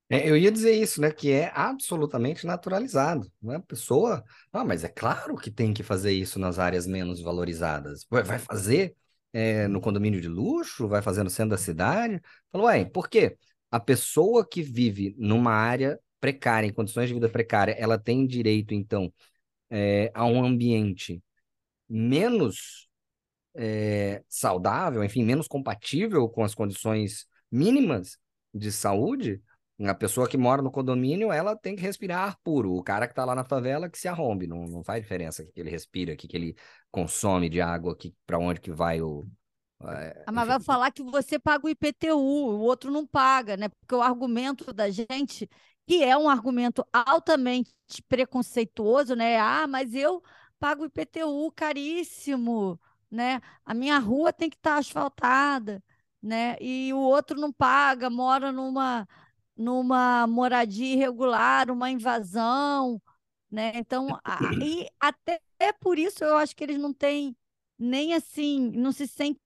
É, 0.09 0.29
eu 0.29 0.35
ia 0.35 0.51
dizer 0.51 0.73
isso, 0.73 0.99
né? 0.99 1.09
Que 1.09 1.31
é 1.31 1.51
absolutamente 1.55 2.45
naturalizado. 2.45 3.31
Né? 3.41 3.55
A 3.55 3.61
pessoa, 3.61 4.21
ah, 4.51 4.65
mas 4.65 4.83
é 4.83 4.89
claro 4.89 5.37
que 5.37 5.49
tem 5.49 5.73
que 5.73 5.83
fazer 5.83 6.11
isso 6.11 6.37
nas 6.37 6.59
áreas 6.59 6.85
menos 6.85 7.21
valorizadas. 7.21 8.05
Vai 8.09 8.37
fazer 8.37 8.93
é, 9.33 9.67
no 9.67 9.81
condomínio 9.81 10.21
de 10.21 10.27
luxo? 10.27 10.87
Vai 10.87 11.01
fazer 11.01 11.23
no 11.23 11.29
centro 11.29 11.51
da 11.51 11.57
cidade? 11.57 12.21
Falou, 12.51 12.67
ué, 12.67 12.85
por 12.85 13.09
quê? 13.09 13.37
A 13.69 13.79
pessoa 13.79 14.47
que 14.47 14.61
vive 14.61 15.15
numa 15.17 15.53
área 15.53 15.99
precária, 16.19 16.67
em 16.67 16.73
condições 16.73 17.07
de 17.07 17.13
vida 17.13 17.29
precária, 17.29 17.73
ela 17.73 17.97
tem 17.97 18.27
direito, 18.27 18.73
então, 18.73 19.11
é, 19.69 20.11
a 20.13 20.25
um 20.25 20.43
ambiente 20.43 21.21
menos 21.89 22.87
é, 23.55 24.23
saudável, 24.29 25.03
enfim, 25.03 25.23
menos 25.23 25.47
compatível 25.47 26.27
com 26.29 26.43
as 26.43 26.55
condições 26.55 27.25
mínimas 27.51 28.17
de 28.53 28.71
saúde, 28.71 29.41
a 29.87 29.95
pessoa 29.95 30.27
que 30.27 30.37
mora 30.37 30.61
no 30.61 30.71
condomínio, 30.71 31.31
ela 31.31 31.55
tem 31.55 31.75
que 31.75 31.81
respirar 31.81 32.27
ar 32.27 32.37
puro. 32.43 32.73
O 32.73 32.83
cara 32.83 33.07
que 33.07 33.13
está 33.13 33.25
lá 33.25 33.33
na 33.33 33.43
favela, 33.43 33.89
que 33.89 33.97
se 33.97 34.07
arrombe. 34.07 34.47
Não, 34.47 34.65
não 34.65 34.83
faz 34.83 35.01
diferença 35.01 35.43
o 35.43 35.51
que 35.51 35.59
ele 35.59 35.69
respira, 35.69 36.13
o 36.13 36.17
que 36.17 36.27
ele 36.35 36.55
consome 36.91 37.49
de 37.49 37.61
água, 37.61 37.97
para 38.25 38.37
onde 38.37 38.59
que 38.59 38.71
vai 38.71 39.01
o... 39.01 39.25
É, 39.83 40.25
mas 40.31 40.47
vai 40.47 40.59
falar 40.59 40.91
que 40.91 41.01
você 41.01 41.39
paga 41.39 41.65
o 41.65 41.69
IPTU, 41.69 42.15
o 42.15 42.59
outro 42.59 42.91
não 42.91 43.07
paga, 43.07 43.57
né? 43.57 43.67
Porque 43.67 43.95
o 43.95 44.01
argumento 44.01 44.71
da 44.71 44.91
gente, 44.91 45.49
que 45.87 46.03
é 46.03 46.15
um 46.15 46.29
argumento 46.29 46.85
altamente 46.93 47.73
preconceituoso, 48.07 49.15
né? 49.15 49.39
Ah, 49.39 49.65
mas 49.67 49.95
eu 49.95 50.21
pago 50.59 50.83
o 50.83 50.85
IPTU 50.85 51.51
caríssimo, 51.55 52.79
né? 53.09 53.41
A 53.65 53.73
minha 53.73 53.97
rua 53.97 54.31
tem 54.31 54.51
que 54.51 54.55
estar 54.55 54.73
tá 54.73 54.77
asfaltada, 54.77 55.83
né? 56.21 56.55
E 56.61 56.93
o 56.93 56.99
outro 56.99 57.39
não 57.39 57.51
paga, 57.51 58.07
mora 58.07 58.51
numa 58.51 59.07
numa 59.61 60.25
moradia 60.27 60.93
irregular, 60.95 61.69
uma 61.71 61.89
invasão, 61.89 63.01
né? 63.49 63.71
Então, 63.75 64.07
e 64.61 64.87
até 64.99 65.39
por 65.79 65.99
isso 65.99 66.23
eu 66.23 66.37
acho 66.37 66.55
que 66.55 66.63
eles 66.63 66.77
não 66.77 66.93
têm 66.93 67.35
nem 67.77 68.13
assim, 68.13 68.71
não 68.71 68.91
se 68.91 69.07
sentem 69.07 69.39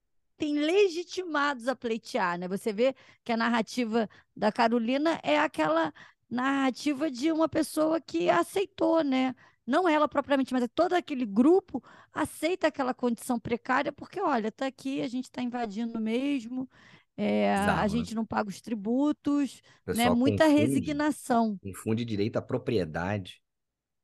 legitimados 0.60 1.68
a 1.68 1.76
pleitear, 1.76 2.38
né? 2.40 2.48
Você 2.48 2.72
vê 2.74 2.96
que 3.24 3.32
a 3.32 3.38
narrativa 3.38 4.10
da 4.36 4.52
Carolina 4.52 5.20
é 5.24 5.40
aquela 5.40 5.94
narrativa 6.30 7.10
de 7.12 7.32
uma 7.32 7.50
pessoa 7.50 8.00
que 8.02 8.30
aceitou, 8.30 9.04
né? 9.04 9.36
Não 9.66 9.90
ela 9.90 10.08
propriamente, 10.08 10.54
mas 10.54 10.64
é 10.64 10.68
todo 10.68 10.94
aquele 10.94 11.26
grupo 11.26 11.84
aceita 12.14 12.68
aquela 12.68 12.94
condição 12.94 13.40
precária, 13.40 13.92
porque 13.92 14.20
olha, 14.22 14.52
tá 14.52 14.68
aqui, 14.68 15.02
a 15.02 15.08
gente 15.08 15.26
está 15.26 15.42
invadindo 15.42 16.00
mesmo, 16.00 16.70
é, 17.18 17.54
a 17.54 17.88
gente 17.88 18.14
não 18.14 18.26
paga 18.26 18.50
os 18.50 18.60
tributos, 18.60 19.62
né? 19.88 20.10
Muita 20.10 20.46
confunde, 20.46 20.62
resignação. 20.62 21.58
Confunde 21.62 22.04
direito 22.04 22.38
à 22.38 22.42
propriedade 22.42 23.42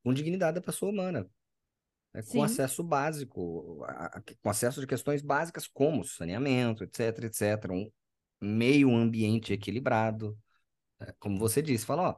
com 0.04 0.14
dignidade 0.14 0.56
da 0.56 0.62
pessoa 0.62 0.92
humana. 0.92 1.30
Né? 2.14 2.22
Com 2.24 2.44
acesso 2.44 2.84
básico, 2.84 3.84
a, 3.86 4.22
com 4.42 4.50
acesso 4.50 4.82
de 4.82 4.88
questões 4.88 5.22
básicas 5.22 5.68
como 5.68 6.04
saneamento, 6.04 6.84
etc, 6.84 7.24
etc. 7.24 7.72
Um 7.72 7.92
meio 8.40 8.94
ambiente 8.96 9.54
equilibrado. 9.54 10.38
Né? 11.00 11.14
Como 11.20 11.38
você 11.38 11.62
disse, 11.62 11.86
fala, 11.86 12.10
ó, 12.10 12.16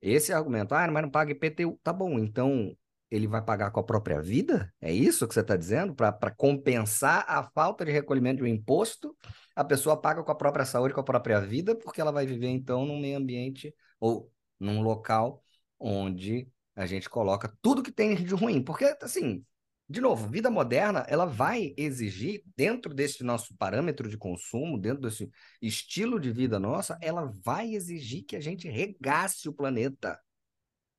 esse 0.00 0.32
argumento, 0.32 0.74
ah, 0.74 0.90
mas 0.90 1.02
não 1.02 1.10
paga 1.10 1.32
IPTU, 1.32 1.78
tá 1.82 1.92
bom, 1.92 2.18
então 2.18 2.76
ele 3.10 3.26
vai 3.26 3.42
pagar 3.42 3.70
com 3.70 3.80
a 3.80 3.84
própria 3.84 4.20
vida? 4.20 4.72
É 4.80 4.92
isso 4.92 5.26
que 5.26 5.34
você 5.34 5.40
está 5.40 5.56
dizendo? 5.56 5.94
Para 5.94 6.30
compensar 6.30 7.24
a 7.26 7.42
falta 7.42 7.84
de 7.84 7.90
recolhimento 7.90 8.38
de 8.38 8.44
um 8.44 8.46
imposto, 8.54 9.16
a 9.54 9.64
pessoa 9.64 10.00
paga 10.00 10.22
com 10.22 10.30
a 10.30 10.34
própria 10.34 10.64
saúde, 10.64 10.94
com 10.94 11.00
a 11.00 11.04
própria 11.04 11.40
vida, 11.40 11.74
porque 11.74 12.00
ela 12.00 12.12
vai 12.12 12.26
viver, 12.26 12.48
então, 12.48 12.86
num 12.86 13.00
meio 13.00 13.18
ambiente 13.18 13.74
ou 13.98 14.30
num 14.58 14.80
local 14.80 15.42
onde 15.78 16.48
a 16.76 16.86
gente 16.86 17.08
coloca 17.10 17.52
tudo 17.60 17.82
que 17.82 17.92
tem 17.92 18.14
de 18.14 18.34
ruim. 18.34 18.62
Porque, 18.62 18.96
assim, 19.02 19.44
de 19.88 20.00
novo, 20.00 20.28
vida 20.28 20.48
moderna, 20.48 21.04
ela 21.08 21.26
vai 21.26 21.74
exigir, 21.76 22.44
dentro 22.56 22.94
desse 22.94 23.24
nosso 23.24 23.56
parâmetro 23.56 24.08
de 24.08 24.16
consumo, 24.16 24.78
dentro 24.78 25.02
desse 25.02 25.28
estilo 25.60 26.20
de 26.20 26.30
vida 26.30 26.60
nossa, 26.60 26.96
ela 27.02 27.34
vai 27.42 27.74
exigir 27.74 28.24
que 28.24 28.36
a 28.36 28.40
gente 28.40 28.68
regasse 28.68 29.48
o 29.48 29.52
planeta 29.52 30.16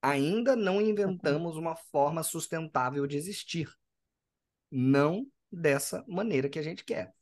ainda 0.02 0.56
não 0.56 0.82
inventamos 0.82 1.58
uma 1.58 1.76
forma 1.76 2.24
sustentável 2.24 3.06
de 3.06 3.18
existir. 3.18 3.70
Não 4.70 5.28
dessa 5.52 6.04
maneira 6.08 6.50
que 6.50 6.58
a 6.58 6.62
gente 6.62 6.84
quer. 6.84 7.14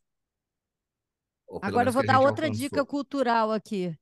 Agora 1.61 1.89
eu 1.89 1.93
vou 1.93 2.05
dar 2.05 2.19
outra 2.19 2.45
alcançou. 2.45 2.69
dica 2.69 2.85
cultural 2.85 3.51
aqui. 3.51 3.97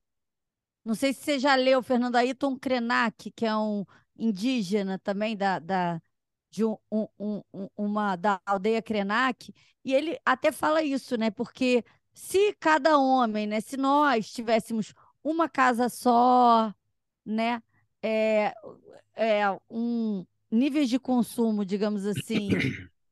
Não 0.84 0.94
sei 0.94 1.12
se 1.12 1.22
você 1.22 1.38
já 1.38 1.54
leu 1.54 1.82
Fernando 1.82 2.16
Ayrton 2.16 2.58
Krenak, 2.58 3.30
que 3.30 3.46
é 3.46 3.56
um 3.56 3.84
indígena 4.16 4.98
também 4.98 5.36
da, 5.36 5.58
da 5.58 6.00
de 6.50 6.64
um, 6.64 6.76
um, 6.90 7.42
um, 7.52 7.68
uma 7.76 8.16
da 8.16 8.40
aldeia 8.44 8.80
Krenak, 8.80 9.52
e 9.84 9.94
ele 9.94 10.18
até 10.24 10.50
fala 10.50 10.82
isso, 10.82 11.16
né? 11.16 11.30
Porque 11.30 11.84
se 12.12 12.54
cada 12.54 12.98
homem, 12.98 13.46
né, 13.46 13.60
se 13.60 13.76
nós 13.76 14.32
tivéssemos 14.32 14.94
uma 15.22 15.48
casa 15.48 15.88
só, 15.88 16.74
né, 17.24 17.62
é, 18.02 18.54
é, 19.14 19.42
um 19.70 20.24
níveis 20.50 20.88
de 20.88 20.98
consumo, 20.98 21.64
digamos 21.64 22.06
assim, 22.06 22.50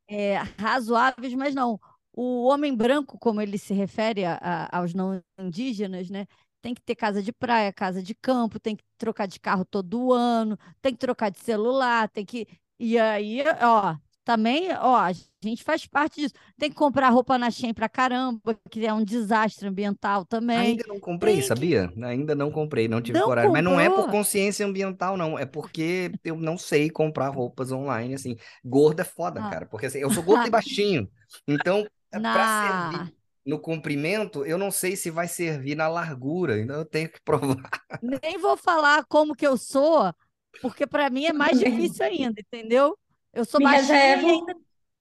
é, 0.09 0.37
razoáveis, 0.59 1.35
mas 1.35 1.55
não. 1.55 1.81
O 2.13 2.45
homem 2.47 2.75
branco, 2.75 3.19
como 3.19 3.41
ele 3.41 3.59
se 3.59 3.75
refere 3.75 4.25
a, 4.25 4.39
a, 4.41 4.79
aos 4.79 4.95
não 4.95 5.23
indígenas, 5.39 6.09
né, 6.09 6.27
tem 6.63 6.75
que 6.75 6.81
ter 6.83 6.95
casa 6.97 7.23
de 7.23 7.33
praia, 7.33 7.73
casa 7.73 8.03
de 8.03 8.15
campo, 8.15 8.59
tem 8.59 8.75
que 8.77 8.83
trocar 8.99 9.27
de 9.27 9.39
carro 9.39 9.65
todo 9.65 10.13
ano, 10.13 10.59
tem 10.81 10.93
que 10.93 10.99
trocar 10.99 11.31
de 11.31 11.39
celular, 11.41 12.09
tem 12.09 12.25
que. 12.25 12.47
E 12.79 12.99
aí, 12.99 13.43
ó, 13.63 13.97
também, 14.27 14.71
ó, 14.81 14.97
a 14.97 15.13
gente 15.41 15.63
faz 15.63 15.87
parte 15.87 16.21
disso. 16.21 16.35
Tem 16.59 16.69
que 16.69 16.75
comprar 16.75 17.11
roupa 17.11 17.39
na 17.39 17.49
Shein 17.49 17.73
pra 17.73 17.89
caramba, 17.89 18.59
que 18.69 18.85
é 18.85 18.93
um 18.93 19.05
desastre 19.05 19.69
ambiental 19.69 20.25
também. 20.25 20.59
Ainda 20.59 20.85
não 20.89 20.99
comprei, 20.99 21.35
Tem 21.35 21.43
sabia? 21.45 21.87
Que... 21.87 22.05
Ainda 22.05 22.35
não 22.35 22.51
comprei, 22.51 22.89
não 22.89 23.01
tive 23.01 23.21
não 23.21 23.25
coragem. 23.25 23.51
Comprou. 23.51 23.65
Mas 23.65 23.73
não 23.73 23.81
é 23.81 23.89
por 23.89 24.11
consciência 24.11 24.67
ambiental, 24.67 25.17
não. 25.17 25.39
É 25.39 25.47
porque 25.47 26.11
eu 26.25 26.37
não 26.37 26.59
sei 26.59 26.91
comprar 26.91 27.29
roupas 27.29 27.71
online, 27.71 28.15
assim. 28.15 28.37
Gordo 28.65 28.99
é 28.99 29.05
foda, 29.05 29.41
ah. 29.41 29.49
cara. 29.49 29.67
Porque 29.67 29.87
assim, 29.87 30.01
eu 30.01 30.11
sou 30.11 30.25
gordo 30.25 30.49
e 30.49 30.51
baixinho. 30.51 31.09
Então, 31.47 31.87
Na... 32.13 32.91
servir 32.91 33.15
no 33.47 33.61
comprimento, 33.61 34.45
eu 34.45 34.59
não 34.59 34.73
sei 34.73 34.97
se 34.97 35.09
vai 35.09 35.29
servir 35.29 35.77
na 35.77 35.87
largura, 35.87 36.59
então 36.59 36.75
eu 36.75 36.85
tenho 36.85 37.09
que 37.09 37.21
provar. 37.25 37.71
Nem 38.03 38.39
vou 38.39 38.57
falar 38.57 39.05
como 39.05 39.37
que 39.37 39.47
eu 39.47 39.57
sou, 39.57 40.13
porque 40.61 40.85
para 40.85 41.09
mim 41.11 41.27
é 41.27 41.33
mais 41.33 41.61
difícil 41.61 42.05
ainda, 42.05 42.41
entendeu? 42.41 42.99
Eu 43.37 43.45
sou 43.45 43.59
Me 43.61 43.65
baixinha 43.67 43.95
reservo 43.95 44.29
ainda. 44.29 44.55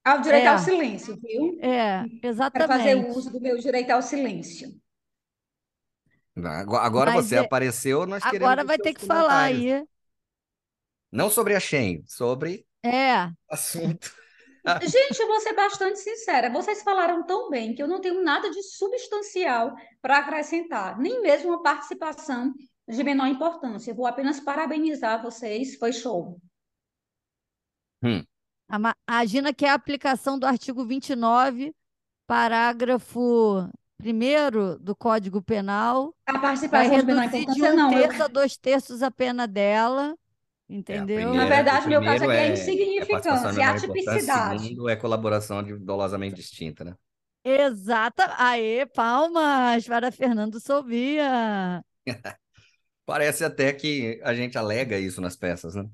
ao 0.03 0.21
direito 0.21 0.43
É. 0.43 0.47
ao 0.47 0.59
silêncio, 0.59 1.17
viu? 1.21 1.57
É, 1.61 2.03
Para 2.51 2.67
fazer 2.67 2.95
o 2.95 2.99
exatamente. 2.99 3.17
uso 3.17 3.31
do 3.31 3.39
meu 3.41 3.57
direito 3.57 3.91
ao 3.91 4.01
silêncio. 4.01 4.69
Agora, 6.81 7.11
Mas 7.13 7.25
você 7.27 7.35
é- 7.35 7.39
apareceu, 7.39 8.05
nós 8.05 8.21
queremos 8.23 8.45
Agora 8.45 8.63
vai 8.65 8.77
ter 8.77 8.93
que 8.93 9.05
falar 9.05 9.43
aí. 9.43 9.87
Não 11.11 11.29
sobre 11.29 11.55
a 11.55 11.59
Shen, 11.61 12.03
sobre 12.05 12.67
É, 12.83 13.31
assunto. 13.49 14.13
Gente, 14.81 15.19
eu 15.21 15.27
vou 15.27 15.39
ser 15.39 15.53
bastante 15.53 15.99
sincera. 15.99 16.49
Vocês 16.49 16.83
falaram 16.83 17.25
tão 17.25 17.49
bem 17.49 17.73
que 17.73 17.81
eu 17.81 17.87
não 17.87 18.01
tenho 18.01 18.21
nada 18.23 18.49
de 18.49 18.61
substancial 18.63 19.75
para 20.01 20.17
acrescentar, 20.17 20.97
nem 20.99 21.21
mesmo 21.21 21.49
uma 21.49 21.63
participação 21.63 22.53
de 22.87 23.03
menor 23.03 23.27
importância. 23.27 23.91
Eu 23.91 23.95
vou 23.95 24.05
apenas 24.07 24.39
parabenizar 24.39 25.21
vocês. 25.23 25.75
Foi 25.77 25.93
show. 25.93 26.37
A, 28.69 28.79
Ma- 28.79 28.95
a 29.07 29.25
Gina 29.25 29.53
quer 29.53 29.69
a 29.69 29.73
aplicação 29.73 30.37
do 30.39 30.45
artigo 30.45 30.85
29, 30.85 31.73
parágrafo 32.27 33.69
1 34.01 34.77
do 34.83 34.95
Código 34.95 35.41
Penal. 35.41 36.13
A 36.25 36.37
participação 36.39 36.91
menor 36.91 37.27
reduzir 37.27 37.45
de 37.53 37.63
um 37.63 37.75
não. 37.75 37.91
Eu, 37.93 38.07
terço 38.07 38.23
a 38.23 38.27
dois 38.27 38.57
terços 38.57 39.01
a 39.03 39.09
pena 39.11 39.47
dela, 39.47 40.15
entendeu? 40.69 41.29
primeira- 41.29 41.33
Na 41.37 41.45
verdade, 41.45 41.85
o 41.85 41.89
meu 41.89 42.01
caso 42.01 42.19
primeiro 42.19 42.31
aqui 42.31 42.41
é 42.41 42.47
participação 42.49 42.53
insignificância, 42.53 43.51
de 43.51 43.57
menor 43.57 43.69
é 43.69 43.77
atipicidade. 43.77 44.63
segundo 44.63 44.89
é 44.89 44.95
colaboração 44.95 45.63
de 45.63 45.77
dolosamente 45.77 46.35
distinta, 46.35 46.83
né? 46.83 46.93
Exata. 47.43 48.33
Aê, 48.39 48.85
palmas 48.87 49.87
para 49.87 50.11
Fernando 50.11 50.59
Sobia. 50.59 51.83
Parece 53.05 53.43
até 53.43 53.71
que 53.71 54.19
a 54.23 54.33
gente 54.33 54.57
alega 54.57 54.97
isso 54.97 55.21
nas 55.21 55.35
peças, 55.35 55.75
né? 55.75 55.85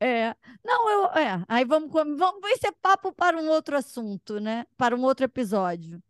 É. 0.00 0.34
Não, 0.64 0.90
eu. 0.90 1.04
É. 1.18 1.44
Aí 1.48 1.64
vamos. 1.64 1.90
vamos 1.92 2.40
isso 2.50 2.66
é 2.66 2.72
papo 2.82 3.12
para 3.12 3.36
um 3.36 3.48
outro 3.48 3.76
assunto, 3.76 4.40
né? 4.40 4.64
Para 4.76 4.96
um 4.96 5.02
outro 5.02 5.24
episódio. 5.24 6.02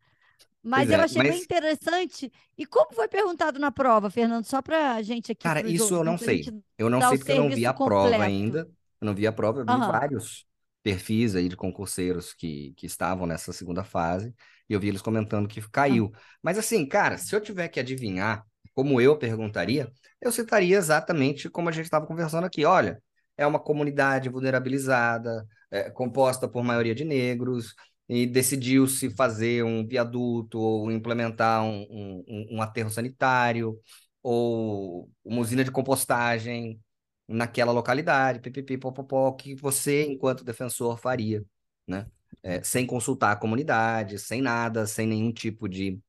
Mas 0.63 0.89
Pois 0.89 0.91
eu 0.91 1.01
é, 1.01 1.05
achei 1.05 1.23
bem 1.23 1.33
mas- 1.33 1.43
interessante. 1.43 2.33
E 2.57 2.67
como 2.67 2.95
foi 2.95 3.09
perguntado 3.09 3.59
na 3.59 3.71
prova, 3.71 4.11
Fernando? 4.11 4.45
Só 4.45 4.61
para 4.63 4.95
a 4.95 5.03
gente 5.03 5.33
aqui. 5.33 5.43
Cara, 5.43 5.67
isso 5.69 5.95
eu 5.95 6.05
não 6.05 6.19
sei. 6.19 6.45
Eu 6.79 6.91
não 6.91 7.01
sei 7.01 7.19
porque 7.19 7.33
eu 7.33 7.37
não 7.45 7.51
vi 7.51 7.67
a 7.67 7.73
prova 7.75 8.03
completo. 8.11 8.23
ainda. 8.23 8.71
Eu 9.01 9.07
não 9.07 9.15
vi 9.15 9.27
a 9.27 9.33
prova, 9.33 9.61
eu 9.61 9.65
vi 9.65 9.71
Aham. 9.73 9.91
vários 9.93 10.47
perfis 10.83 11.35
aí 11.35 11.49
de 11.49 11.57
concurseiros 11.57 12.33
que, 12.35 12.73
que 12.77 12.87
estavam 12.87 13.27
nessa 13.27 13.53
segunda 13.53 13.83
fase 13.85 14.35
e 14.69 14.73
eu 14.75 14.81
vi 14.81 14.89
eles 14.89 15.03
comentando 15.03 15.49
que 15.49 15.61
caiu. 15.71 16.13
Mas 16.43 16.59
assim, 16.59 16.87
cara, 16.87 17.17
se 17.19 17.35
eu 17.35 17.41
tiver 17.41 17.69
que 17.69 17.81
adivinhar 17.81 18.47
como 18.81 19.01
eu 19.01 19.19
perguntaria, 19.19 19.91
eu 20.21 20.33
citaria 20.33 20.77
exatamente 20.79 21.51
como 21.51 21.69
a 21.69 21.73
gente 21.73 21.85
estava 21.85 22.07
conversando 22.07 22.45
aqui. 22.47 22.65
Olha, 22.65 23.03
é 23.37 23.47
uma 23.47 23.59
comunidade 23.61 24.29
vulnerabilizada, 24.31 25.47
é, 25.71 25.91
composta 25.91 26.49
por 26.49 26.63
maioria 26.65 26.95
de 26.95 27.05
negros, 27.05 27.75
e 28.09 28.27
decidiu-se 28.27 29.11
fazer 29.11 29.63
um 29.65 29.87
viaduto 29.87 30.59
ou 30.59 30.91
implementar 30.91 31.63
um, 31.63 31.83
um, 32.27 32.47
um- 32.57 32.63
aterro 32.63 32.91
sanitário 32.91 33.79
ou 34.23 35.11
uma 35.25 35.41
usina 35.41 35.63
de 35.65 35.71
compostagem 35.71 36.81
naquela 37.29 37.71
localidade, 37.73 38.41
pipipi, 38.41 38.77
popopó, 38.79 39.33
que 39.33 39.55
você, 39.55 40.05
enquanto 40.07 40.43
defensor, 40.45 40.99
faria, 40.99 41.45
né? 41.87 42.07
É, 42.43 42.63
sem 42.63 42.87
consultar 42.87 43.33
a 43.33 43.37
comunidade, 43.37 44.19
sem 44.19 44.41
nada, 44.41 44.87
sem 44.87 45.07
nenhum 45.07 45.31
tipo 45.33 45.69
de 45.69 46.01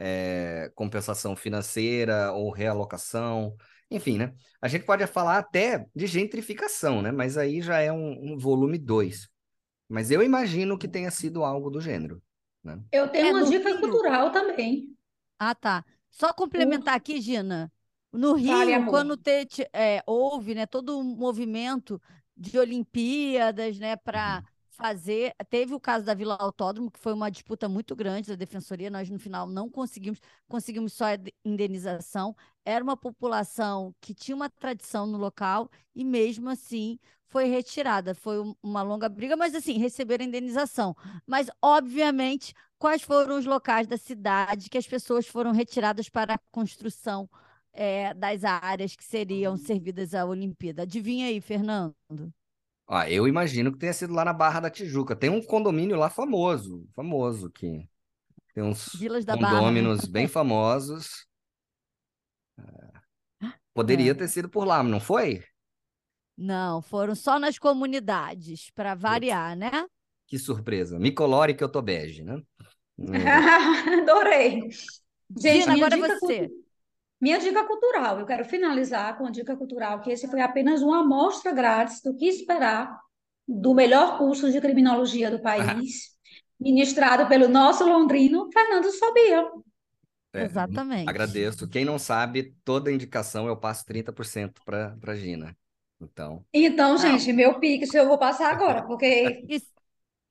é, 0.00 0.70
compensação 0.76 1.36
financeira 1.36 2.32
ou 2.32 2.50
realocação, 2.52 3.56
enfim, 3.90 4.18
né? 4.18 4.34
A 4.62 4.68
gente 4.68 4.86
pode 4.86 5.06
falar 5.08 5.38
até 5.38 5.86
de 5.94 6.06
gentrificação, 6.08 7.02
né? 7.02 7.12
Mas 7.12 7.38
aí 7.38 7.62
já 7.62 7.80
é 7.80 7.92
um, 7.92 8.34
um 8.34 8.38
volume 8.38 8.78
2. 8.78 9.28
Mas 9.88 10.10
eu 10.10 10.22
imagino 10.22 10.78
que 10.78 10.88
tenha 10.88 11.10
sido 11.10 11.44
algo 11.44 11.70
do 11.70 11.80
gênero, 11.80 12.22
né? 12.64 12.82
Eu 12.92 13.08
tenho 13.10 13.28
É, 13.28 13.30
uma 13.30 13.42
dica 13.44 13.74
Rio. 13.76 13.80
cultural 13.80 14.30
também. 14.32 14.96
Ah, 15.38 15.54
tá. 15.54 15.84
Só 16.10 16.32
complementar 16.32 16.94
aqui, 16.96 17.20
Gina. 17.20 17.72
No 18.12 18.34
Rio, 18.34 18.74
amor. 18.74 18.84
quando 18.84 19.16
te- 19.16 19.46
te- 19.46 19.68
é, 19.72 20.02
houve, 20.06 20.54
né, 20.54 20.66
todo 20.66 20.98
um 20.98 21.04
movimento 21.16 22.00
de 22.36 22.58
Olimpíadas, 22.58 23.78
né, 23.78 23.96
para 23.96 24.42
fazer. 24.80 25.34
Teve 25.50 25.74
o 25.74 25.80
caso 25.80 26.04
da 26.06 26.14
Vila 26.14 26.36
Autódromo, 26.40 26.90
que 26.90 26.98
foi 26.98 27.12
uma 27.12 27.30
disputa 27.30 27.68
muito 27.68 27.94
grande 27.94 28.28
da 28.28 28.34
defensoria. 28.36 28.90
Nós, 28.90 29.10
no 29.10 29.18
final, 29.18 29.46
não 29.46 29.68
conseguimos, 29.68 30.20
conseguimos 30.48 30.92
só 30.92 31.06
a 31.06 31.16
de- 31.16 31.34
indenização. 31.44 32.34
Era 32.64 32.82
uma 32.82 32.96
população 32.96 33.94
que 34.00 34.14
tinha 34.14 34.34
uma 34.36 34.48
tradição 34.48 35.06
no 35.06 35.18
local 35.18 35.70
e, 35.94 36.04
mesmo 36.04 36.48
assim, 36.48 36.98
foi 37.26 37.44
retirada. 37.46 38.14
Foi 38.14 38.40
um- 38.40 38.54
uma 38.62 38.82
longa 38.82 39.08
briga, 39.08 39.36
mas, 39.36 39.54
assim, 39.54 39.74
receberam 39.78 40.24
indenização. 40.24 40.96
Mas, 41.26 41.48
obviamente, 41.62 42.54
quais 42.78 43.02
foram 43.02 43.38
os 43.38 43.44
locais 43.46 43.86
da 43.86 43.96
cidade 43.98 44.68
que 44.70 44.78
as 44.78 44.86
pessoas 44.86 45.26
foram 45.26 45.52
retiradas 45.52 46.08
para 46.08 46.34
a 46.34 46.38
construção 46.50 47.28
eh, 47.72 48.12
das 48.14 48.42
áreas 48.44 48.96
que 48.96 49.04
seriam 49.04 49.56
servidas 49.56 50.14
à 50.14 50.24
Olimpíada? 50.26 50.82
Adivinha 50.82 51.26
aí, 51.28 51.40
Fernando? 51.40 51.94
Ah, 52.92 53.08
eu 53.08 53.28
imagino 53.28 53.70
que 53.70 53.78
tenha 53.78 53.92
sido 53.92 54.12
lá 54.12 54.24
na 54.24 54.32
Barra 54.32 54.58
da 54.58 54.68
Tijuca. 54.70 55.14
Tem 55.14 55.30
um 55.30 55.40
condomínio 55.40 55.96
lá 55.96 56.10
famoso, 56.10 56.88
famoso 56.92 57.48
que 57.48 57.88
tem 58.52 58.64
uns 58.64 58.88
Vilas 58.96 59.24
da 59.24 59.36
Barra, 59.36 59.52
né? 59.54 59.58
condôminos 59.60 60.04
bem 60.06 60.26
famosos. 60.26 61.24
É, 62.58 62.62
Poderia 63.72 64.10
É. 64.10 64.14
ter 64.14 64.26
sido 64.26 64.48
por 64.48 64.66
lá, 64.66 64.82
mas 64.82 64.90
não 64.90 65.00
foi? 65.00 65.44
Não, 66.36 66.82
foram 66.82 67.14
só 67.14 67.38
nas 67.38 67.58
comunidades, 67.58 68.70
para 68.70 68.94
variar, 68.94 69.56
né? 69.56 69.70
Que 70.26 70.38
surpresa. 70.38 70.98
Me 70.98 71.12
colore 71.12 71.54
que 71.54 71.62
eu 71.62 71.68
tô 71.68 71.80
bege, 71.80 72.24
né? 72.24 72.42
Adorei. 74.02 74.68
Gente, 75.38 75.60
Gina, 75.62 75.72
agora 75.74 75.96
dica 75.96 76.18
você. 76.18 76.50
Minha 77.20 77.38
dica 77.38 77.64
cultural, 77.64 78.18
eu 78.18 78.26
quero 78.26 78.44
finalizar 78.44 79.16
com 79.18 79.26
a 79.26 79.30
dica 79.30 79.56
cultural, 79.56 80.00
que 80.00 80.10
esse 80.10 80.26
foi 80.28 80.40
apenas 80.40 80.82
uma 80.82 81.00
amostra 81.00 81.52
grátis 81.52 82.00
do 82.00 82.16
que 82.16 82.26
esperar 82.26 82.98
do 83.46 83.74
melhor 83.74 84.16
curso 84.16 84.50
de 84.50 84.60
criminologia 84.60 85.30
do 85.30 85.40
país, 85.40 86.10
ministrado 86.58 87.28
pelo 87.28 87.48
nosso 87.48 87.84
londrino 87.84 88.48
Fernando 88.52 88.90
Sobia. 88.90 89.50
é, 90.32 90.44
Exatamente. 90.44 91.08
Agradeço. 91.08 91.68
Quem 91.68 91.84
não 91.84 91.98
sabe, 91.98 92.54
toda 92.64 92.92
indicação 92.92 93.46
eu 93.46 93.56
passo 93.56 93.84
30% 93.84 94.60
para 94.64 94.96
para 95.00 95.16
Gina. 95.16 95.56
Então, 96.00 96.42
Então, 96.54 96.96
gente, 96.96 97.32
meu 97.32 97.58
Pix 97.60 97.92
eu 97.92 98.08
vou 98.08 98.18
passar 98.18 98.50
agora, 98.52 98.82
porque 98.86 99.44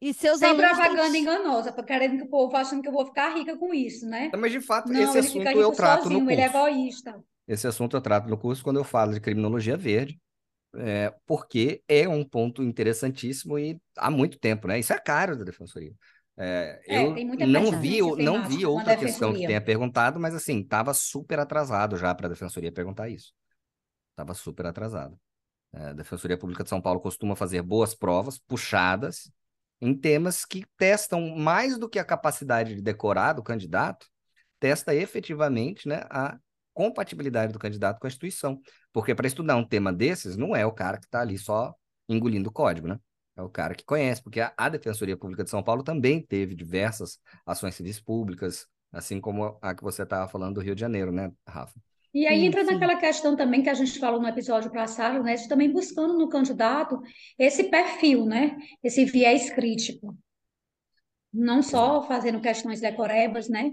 E, 0.02 0.14
seus 0.14 0.40
sem 0.40 0.50
alunos 0.50 0.72
têm 0.72 0.80
propaganda 0.80 1.12
que- 1.12 1.18
enganosa, 1.18 1.72
querendo 1.84 2.18
que 2.18 2.24
o 2.24 2.30
povo 2.30 2.56
achando 2.56 2.82
que 2.82 2.88
eu 2.88 2.94
vou 2.94 3.06
ficar 3.06 3.36
rica 3.36 3.58
com 3.58 3.74
isso, 3.74 4.06
né? 4.08 4.30
mas 4.38 4.52
de 4.52 4.62
fato, 4.62 4.92
Não, 4.92 5.02
esse 5.02 5.18
assunto 5.18 5.60
eu 5.60 5.72
trato 5.72 6.10
no 6.10 6.20
sozinho, 6.20 6.30
ele 6.32 6.42
é 6.42 6.46
curso. 6.46 6.58
egoísta. 6.58 7.24
Esse 7.48 7.68
assunto 7.68 7.98
eu 7.98 8.02
trato 8.02 8.30
no 8.30 8.38
curso 8.38 8.64
quando 8.64 8.78
eu 8.78 8.84
falo 8.84 9.14
de 9.14 9.20
criminologia 9.20 9.76
verde, 9.78 10.20
é, 10.76 11.14
porque 11.26 11.84
é 11.88 12.08
um 12.08 12.24
ponto 12.24 12.64
interessantíssimo 12.64 13.60
e 13.60 13.80
há 13.98 14.12
muito 14.12 14.40
tempo, 14.40 14.68
né? 14.68 14.80
Isso 14.80 14.94
é 14.94 15.00
caro 15.00 15.38
da 15.38 15.44
defensoria. 15.44 15.94
É, 16.38 16.82
É, 16.88 17.06
eu 17.06 17.14
tem 17.14 17.26
muita 17.26 17.46
não 17.48 17.72
vi, 17.72 18.00
não 18.18 18.42
temática 18.42 18.50
vi 18.50 18.66
outra 18.66 18.96
questão 18.96 19.34
que 19.34 19.42
tenha 19.44 19.62
perguntado, 19.62 20.20
mas 20.20 20.36
assim, 20.36 20.62
estava 20.62 20.94
super 20.94 21.40
atrasado 21.40 21.98
já 21.98 22.14
para 22.16 22.28
a 22.28 22.30
defensoria 22.30 22.72
perguntar 22.72 23.10
isso. 23.10 23.34
Estava 24.12 24.34
super 24.34 24.66
atrasado. 24.66 25.20
É, 25.74 25.88
a 25.90 25.94
Defensoria 25.94 26.38
Pública 26.38 26.64
de 26.64 26.70
São 26.70 26.82
Paulo 26.82 27.00
costuma 27.02 27.36
fazer 27.36 27.62
boas 27.62 27.96
provas, 27.96 28.40
puxadas, 28.40 29.32
em 29.82 29.94
temas 29.94 30.46
que 30.46 30.66
testam 30.78 31.36
mais 31.38 31.78
do 31.78 31.90
que 31.90 32.00
a 32.00 32.06
capacidade 32.06 32.76
de 32.76 32.82
decorar 32.82 33.34
do 33.34 33.44
candidato, 33.44 34.08
testa 34.60 34.94
efetivamente, 34.94 35.88
né, 35.88 36.04
a 36.10 36.38
compatibilidade 36.74 37.54
do 37.54 37.60
candidato 37.60 38.00
com 38.00 38.08
a 38.08 38.10
instituição. 38.10 38.60
Porque 38.94 39.16
para 39.16 39.28
estudar 39.28 39.56
um 39.56 39.66
tema 39.66 39.92
desses, 39.94 40.36
não 40.38 40.56
é 40.56 40.66
o 40.66 40.72
cara 40.72 40.98
que 40.98 41.06
está 41.06 41.22
ali 41.22 41.38
só 41.38 41.74
engolindo 42.08 42.50
o 42.50 42.54
código, 42.54 42.88
né? 42.88 43.00
É 43.36 43.42
o 43.42 43.50
cara 43.50 43.74
que 43.74 43.86
conhece, 43.86 44.22
porque 44.22 44.42
a, 44.42 44.54
a 44.58 44.68
Defensoria 44.68 45.16
Pública 45.16 45.44
de 45.44 45.50
São 45.50 45.64
Paulo 45.64 45.84
também 45.84 46.22
teve 46.22 46.56
diversas 46.56 47.18
ações 47.46 47.76
civis 47.76 48.00
públicas, 48.00 48.68
assim 48.92 49.22
como 49.22 49.58
a 49.62 49.74
que 49.74 49.84
você 49.84 50.04
estava 50.04 50.28
falando 50.28 50.56
do 50.56 50.62
Rio 50.62 50.76
de 50.76 50.82
Janeiro, 50.82 51.12
né, 51.12 51.32
Rafa? 51.48 51.80
E 52.14 52.26
aí 52.28 52.42
Sim, 52.42 52.46
entra 52.46 52.66
sim. 52.66 52.74
naquela 52.74 52.96
questão 52.98 53.36
também 53.36 53.62
que 53.64 53.70
a 53.70 53.74
gente 53.74 54.00
falou 54.00 54.22
no 54.22 54.28
episódio 54.28 54.72
passado, 54.72 55.22
né? 55.24 55.36
De 55.36 55.48
também 55.48 55.72
buscando 55.72 56.18
no 56.18 56.30
candidato 56.30 57.00
esse 57.38 57.66
perfil, 57.66 58.26
né? 58.26 58.58
Esse 58.84 59.06
viés 59.06 59.50
crítico. 59.52 60.18
Não 61.34 61.62
só 61.64 62.04
fazendo 62.04 62.40
questões 62.42 62.82
decorebas, 62.82 63.50
né? 63.50 63.72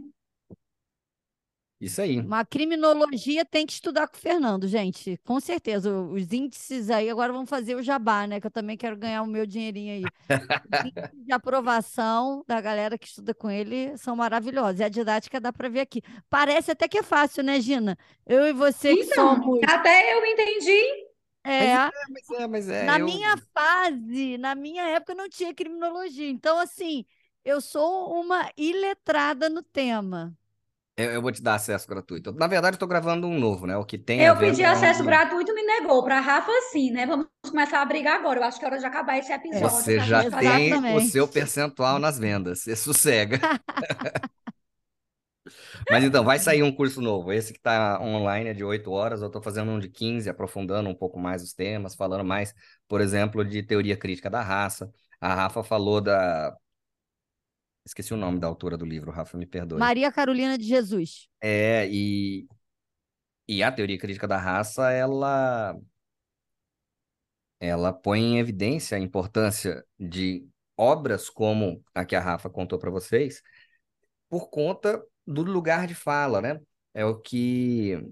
Isso 1.80 2.00
aí. 2.00 2.20
Uma 2.20 2.44
criminologia 2.44 3.44
tem 3.44 3.66
que 3.66 3.74
estudar 3.74 4.08
com 4.08 4.16
o 4.16 4.20
Fernando, 4.20 4.66
gente. 4.66 5.18
Com 5.24 5.38
certeza. 5.38 5.92
Os 5.92 6.32
índices 6.32 6.90
aí, 6.90 7.08
agora 7.10 7.32
vamos 7.32 7.48
fazer 7.50 7.74
o 7.76 7.82
jabá, 7.82 8.26
né? 8.26 8.40
Que 8.40 8.46
eu 8.46 8.50
também 8.50 8.76
quero 8.76 8.96
ganhar 8.96 9.22
o 9.22 9.26
meu 9.26 9.46
dinheirinho 9.46 9.92
aí. 9.92 10.10
Os 10.68 10.80
índices 10.82 11.24
de 11.26 11.32
aprovação 11.32 12.42
da 12.46 12.60
galera 12.60 12.98
que 12.98 13.06
estuda 13.06 13.34
com 13.34 13.50
ele 13.50 13.96
são 13.98 14.16
maravilhosos. 14.16 14.80
E 14.80 14.84
a 14.84 14.88
didática 14.88 15.40
dá 15.40 15.52
para 15.52 15.68
ver 15.68 15.80
aqui. 15.80 16.02
Parece 16.30 16.70
até 16.72 16.88
que 16.88 16.98
é 16.98 17.02
fácil, 17.02 17.44
né, 17.44 17.60
Gina? 17.60 17.96
Eu 18.26 18.46
e 18.46 18.52
você 18.52 18.96
que 18.96 19.04
Então, 19.04 19.36
somos. 19.36 19.60
até 19.68 20.14
eu 20.14 20.24
entendi. 20.26 21.06
É, 21.44 21.76
Mas 22.10 22.30
é, 22.40 22.46
mas 22.48 22.68
é. 22.68 22.84
na 22.84 22.98
eu- 22.98 23.06
minha 23.06 23.36
fase, 23.54 24.36
na 24.38 24.54
minha 24.54 24.82
época, 24.88 25.14
não 25.14 25.28
tinha 25.28 25.54
criminologia. 25.54 26.28
Então, 26.28 26.58
assim, 26.58 27.04
eu 27.44 27.60
sou 27.60 28.12
uma 28.20 28.50
iletrada 28.56 29.48
no 29.48 29.62
tema. 29.62 30.36
Eu, 30.96 31.10
eu 31.10 31.22
vou 31.22 31.30
te 31.30 31.42
dar 31.42 31.54
acesso 31.56 31.86
gratuito. 31.86 32.32
Na 32.32 32.46
verdade, 32.46 32.74
eu 32.74 32.76
estou 32.76 32.88
gravando 32.88 33.26
um 33.26 33.38
novo, 33.38 33.66
né? 33.66 33.76
O 33.76 33.84
que 33.84 33.98
tem 33.98 34.22
Eu 34.22 34.36
pedi 34.36 34.62
com- 34.62 34.68
acesso 34.68 35.04
gratuito, 35.04 35.54
me 35.54 35.62
negou. 35.62 36.02
Para 36.02 36.20
Rafa, 36.20 36.50
sim, 36.72 36.90
né? 36.90 37.04
Vamos 37.06 37.26
começar 37.46 37.82
a 37.82 37.84
brigar 37.84 38.18
agora. 38.18 38.40
Eu 38.40 38.44
acho 38.44 38.58
que 38.58 38.64
é 38.64 38.68
hora 38.68 38.78
de 38.78 38.86
acabar 38.86 39.18
esse 39.18 39.30
episódio. 39.32 39.68
Você 39.68 40.00
já 40.00 40.24
tem 40.30 40.72
o 40.96 41.00
seu 41.00 41.28
percentual 41.28 41.98
nas 41.98 42.18
vendas. 42.18 42.60
Você 42.60 42.74
sossega. 42.74 43.38
Mas 45.90 46.04
então, 46.04 46.24
vai 46.24 46.38
sair 46.38 46.62
um 46.62 46.72
curso 46.72 47.00
novo. 47.00 47.32
Esse 47.32 47.52
que 47.52 47.58
está 47.58 48.00
online 48.00 48.50
é 48.50 48.54
de 48.54 48.64
8 48.64 48.90
horas. 48.90 49.20
Eu 49.20 49.26
estou 49.28 49.42
fazendo 49.42 49.70
um 49.70 49.78
de 49.78 49.88
15, 49.88 50.28
aprofundando 50.28 50.88
um 50.88 50.94
pouco 50.94 51.18
mais 51.18 51.42
os 51.42 51.52
temas, 51.52 51.94
falando 51.94 52.24
mais, 52.24 52.54
por 52.88 53.00
exemplo, 53.00 53.44
de 53.44 53.62
teoria 53.62 53.96
crítica 53.96 54.30
da 54.30 54.42
raça. 54.42 54.90
A 55.20 55.34
Rafa 55.34 55.62
falou 55.62 56.00
da. 56.00 56.56
Esqueci 57.86 58.12
o 58.12 58.16
nome 58.16 58.40
da 58.40 58.48
autora 58.48 58.76
do 58.76 58.84
livro, 58.84 59.12
Rafa, 59.12 59.38
me 59.38 59.46
perdoe. 59.46 59.78
Maria 59.78 60.10
Carolina 60.10 60.58
de 60.58 60.64
Jesus. 60.64 61.28
É, 61.40 61.88
e, 61.88 62.48
e 63.46 63.62
a 63.62 63.70
teoria 63.70 63.96
crítica 63.96 64.26
da 64.26 64.36
raça, 64.36 64.90
ela, 64.90 65.78
ela 67.60 67.92
põe 67.92 68.20
em 68.20 68.38
evidência 68.40 68.96
a 68.96 69.00
importância 69.00 69.84
de 69.96 70.44
obras 70.76 71.30
como 71.30 71.80
a 71.94 72.04
que 72.04 72.16
a 72.16 72.20
Rafa 72.20 72.50
contou 72.50 72.76
para 72.76 72.90
vocês, 72.90 73.40
por 74.28 74.50
conta 74.50 75.00
do 75.24 75.44
lugar 75.44 75.86
de 75.86 75.94
fala, 75.94 76.42
né? 76.42 76.60
É 76.92 77.04
o 77.04 77.20
que 77.20 78.04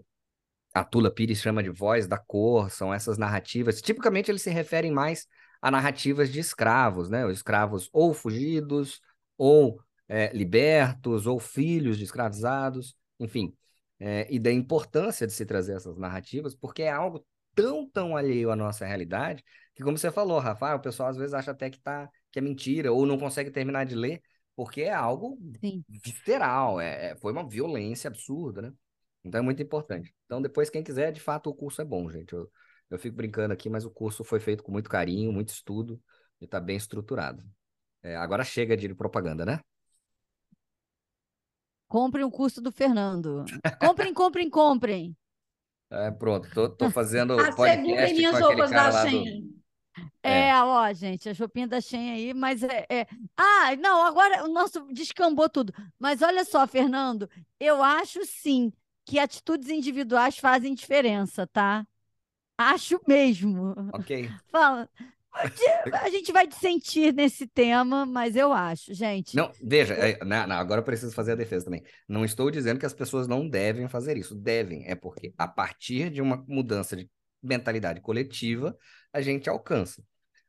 a 0.73 0.85
Tula 0.85 1.11
Pires 1.11 1.41
chama 1.41 1.65
de 1.65 1.71
voz 1.71 2.07
da 2.07 2.17
cor, 2.17 2.71
são 2.71 2.95
essas 2.95 3.19
narrativas. 3.19 3.83
Tipicamente, 3.83 4.31
eles 4.31 4.43
se 4.43 4.51
referem 4.51 4.93
mais 4.93 5.27
a 5.61 5.69
narrativas 5.69 6.33
de 6.33 6.39
escravos, 6.39 7.11
né? 7.11 7.27
Os 7.27 7.39
escravos 7.39 7.89
ou 7.93 8.15
fugidos, 8.15 9.01
ou 9.37 9.81
é, 10.09 10.33
libertos, 10.37 11.27
ou 11.27 11.39
filhos 11.39 11.99
de 11.99 12.05
escravizados, 12.05 12.97
enfim. 13.19 13.55
É, 13.99 14.27
e 14.33 14.39
da 14.39 14.53
importância 14.53 15.27
de 15.27 15.33
se 15.33 15.47
trazer 15.47 15.77
essas 15.77 15.97
narrativas, 15.97 16.55
porque 16.55 16.83
é 16.83 16.91
algo 16.91 17.25
tão, 17.55 17.89
tão 17.89 18.17
alheio 18.17 18.51
à 18.51 18.57
nossa 18.57 18.85
realidade, 18.85 19.43
que 19.75 19.83
como 19.83 19.97
você 19.97 20.11
falou, 20.11 20.39
Rafa, 20.39 20.75
o 20.75 20.81
pessoal 20.81 21.09
às 21.09 21.17
vezes 21.17 21.33
acha 21.35 21.53
até 21.53 21.71
que, 21.71 21.81
tá, 21.81 22.09
que 22.31 22.39
é 22.39 22.43
mentira, 22.43 22.93
ou 22.93 23.07
não 23.07 23.19
consegue 23.19 23.51
terminar 23.51 23.85
de 23.85 23.95
ler, 23.95 24.21
porque 24.57 24.83
é 24.83 24.93
algo 24.93 25.39
Sim. 25.61 25.85
visceral, 25.89 26.81
é, 26.81 27.11
é- 27.13 27.17
foi 27.17 27.33
uma 27.33 27.49
violência 27.49 28.09
absurda, 28.09 28.63
né? 28.63 28.73
Então 29.25 29.39
é 29.41 29.43
muito 29.43 29.63
importante. 29.63 30.15
Então, 30.27 30.43
depois, 30.43 30.69
quem 30.69 30.83
quiser, 30.83 31.11
de 31.13 31.21
fato, 31.21 31.49
o 31.49 31.55
curso 31.55 31.81
é 31.81 31.85
bom, 31.85 32.11
gente. 32.11 32.33
Eu, 32.35 32.51
eu 32.91 32.99
fico 32.99 33.17
brincando 33.17 33.55
aqui, 33.55 33.71
mas 33.71 33.85
o 33.85 33.91
curso 33.91 34.23
foi 34.23 34.39
feito 34.39 34.63
com 34.63 34.71
muito 34.71 34.91
carinho, 34.91 35.33
muito 35.33 35.49
estudo 35.49 36.01
e 36.41 36.45
está 36.45 36.61
bem 36.61 36.77
estruturado. 36.77 37.43
É, 38.05 38.15
agora 38.17 38.45
chega 38.45 38.77
de 38.77 38.95
propaganda, 38.95 39.47
né? 39.47 39.59
Comprem 41.89 42.25
o 42.25 42.31
curso 42.31 42.61
do 42.61 42.71
Fernando. 42.71 43.45
Comprem, 43.81 44.13
comprem, 44.13 44.51
comprem. 44.51 45.17
É, 45.91 46.11
pronto, 46.11 46.49
tô, 46.53 46.69
tô 46.69 46.91
fazendo 46.91 47.35
A 47.39 47.45
segunda 47.53 47.55
podcast 47.55 48.13
em 48.13 48.17
minhas 48.17 48.33
com 48.33 48.37
aquele 48.39 48.63
roupas 48.63 48.71
cara 48.71 48.93
lá 48.93 49.05
do... 49.05 49.25
É. 50.25 50.49
É, 50.49 50.63
ó, 50.63 50.93
gente, 50.93 51.29
a 51.29 51.35
chopinha 51.35 51.69
da 51.69 51.81
Shein 51.81 52.11
aí, 52.11 52.35
mas 52.35 52.63
é, 52.65 52.85
é- 52.89 53.07
Ah, 53.37 53.77
não, 53.79 54.05
agora 54.05 54.43
o 54.45 54.49
nosso 54.49 54.81
descambou 54.93 55.49
tudo. 55.49 55.73
Mas 55.99 56.21
olha 56.21 56.45
só, 56.45 56.67
Fernando, 56.67 57.31
eu 57.61 57.81
acho 57.83 58.25
sim 58.25 58.73
que 59.05 59.19
atitudes 59.21 59.69
individuais 59.69 60.37
fazem 60.39 60.75
diferença, 60.75 61.47
tá? 61.47 61.87
Acho 62.59 63.01
mesmo. 63.07 63.75
Ok. 63.93 64.31
Fala. 64.51 64.89
A 65.93 66.09
gente 66.11 66.33
vai 66.33 66.47
dissentir 66.47 67.13
nesse 67.13 67.47
tema, 67.47 68.07
mas 68.07 68.37
eu 68.37 68.53
acho, 68.53 68.95
gente. 68.95 69.37
Não, 69.37 69.51
veja, 69.63 69.95
é, 69.95 70.25
na- 70.25 70.47
na- 70.47 70.59
agora 70.59 70.81
eu 70.81 70.85
preciso 70.85 71.15
fazer 71.15 71.33
a 71.33 71.37
defesa 71.37 71.65
também. 71.65 71.83
Não 72.09 72.25
estou 72.25 72.51
dizendo 72.51 72.79
que 72.79 72.87
as 72.87 72.95
pessoas 72.95 73.27
não 73.27 73.49
devem 73.49 73.89
fazer 73.89 74.17
isso. 74.17 74.35
Devem, 74.35 74.87
é 74.87 74.95
porque 74.95 75.35
a 75.37 75.49
partir 75.49 76.11
de 76.11 76.23
uma 76.23 76.45
mudança 76.49 76.97
de 76.97 77.11
mentalidade 77.43 78.01
coletiva, 78.01 78.77
a 79.13 79.21
gente 79.21 79.49
alcança. 79.51 80.03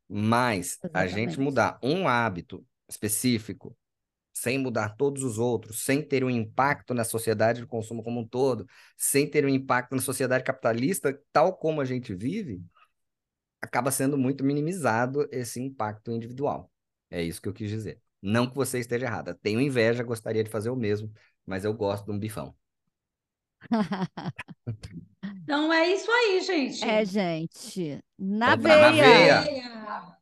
Mas 0.07 0.77
a 0.93 1.07
gente 1.07 1.31
Exatamente. 1.31 1.39
mudar 1.39 1.79
um 1.81 2.07
hábito 2.07 2.63
específico, 2.87 3.75
sem 4.33 4.59
mudar 4.59 4.89
todos 4.89 5.23
os 5.23 5.39
outros, 5.39 5.83
sem 5.83 6.01
ter 6.01 6.23
um 6.23 6.29
impacto 6.29 6.93
na 6.93 7.03
sociedade 7.03 7.61
de 7.61 7.67
consumo 7.67 8.03
como 8.03 8.19
um 8.19 8.27
todo, 8.27 8.67
sem 8.97 9.27
ter 9.29 9.45
um 9.45 9.49
impacto 9.49 9.95
na 9.95 10.01
sociedade 10.01 10.43
capitalista, 10.43 11.17
tal 11.31 11.55
como 11.57 11.81
a 11.81 11.85
gente 11.85 12.13
vive, 12.13 12.61
acaba 13.65 13.91
sendo 13.91 14.17
muito 14.17 14.43
minimizado 14.43 15.27
esse 15.31 15.61
impacto 15.61 16.11
individual. 16.11 16.71
É 17.09 17.21
isso 17.21 17.41
que 17.41 17.49
eu 17.49 17.53
quis 17.53 17.69
dizer. 17.69 18.01
Não 18.21 18.47
que 18.49 18.55
você 18.55 18.79
esteja 18.79 19.05
errada. 19.05 19.35
Tenho 19.35 19.61
inveja, 19.61 20.03
gostaria 20.03 20.43
de 20.43 20.49
fazer 20.49 20.69
o 20.69 20.75
mesmo, 20.75 21.11
mas 21.45 21.63
eu 21.65 21.73
gosto 21.73 22.05
de 22.05 22.11
um 22.11 22.19
bifão. 22.19 22.55
Então 25.43 25.71
é 25.71 25.87
isso 25.91 26.09
aí, 26.11 26.41
gente. 26.41 26.83
É, 26.83 27.05
gente. 27.05 27.99
Na 28.17 28.55
Então 28.55 28.59
tá, 28.61 28.77
na 28.77 28.91
veia. 28.91 28.91
veia. 28.91 29.41
Veia. 29.41 30.14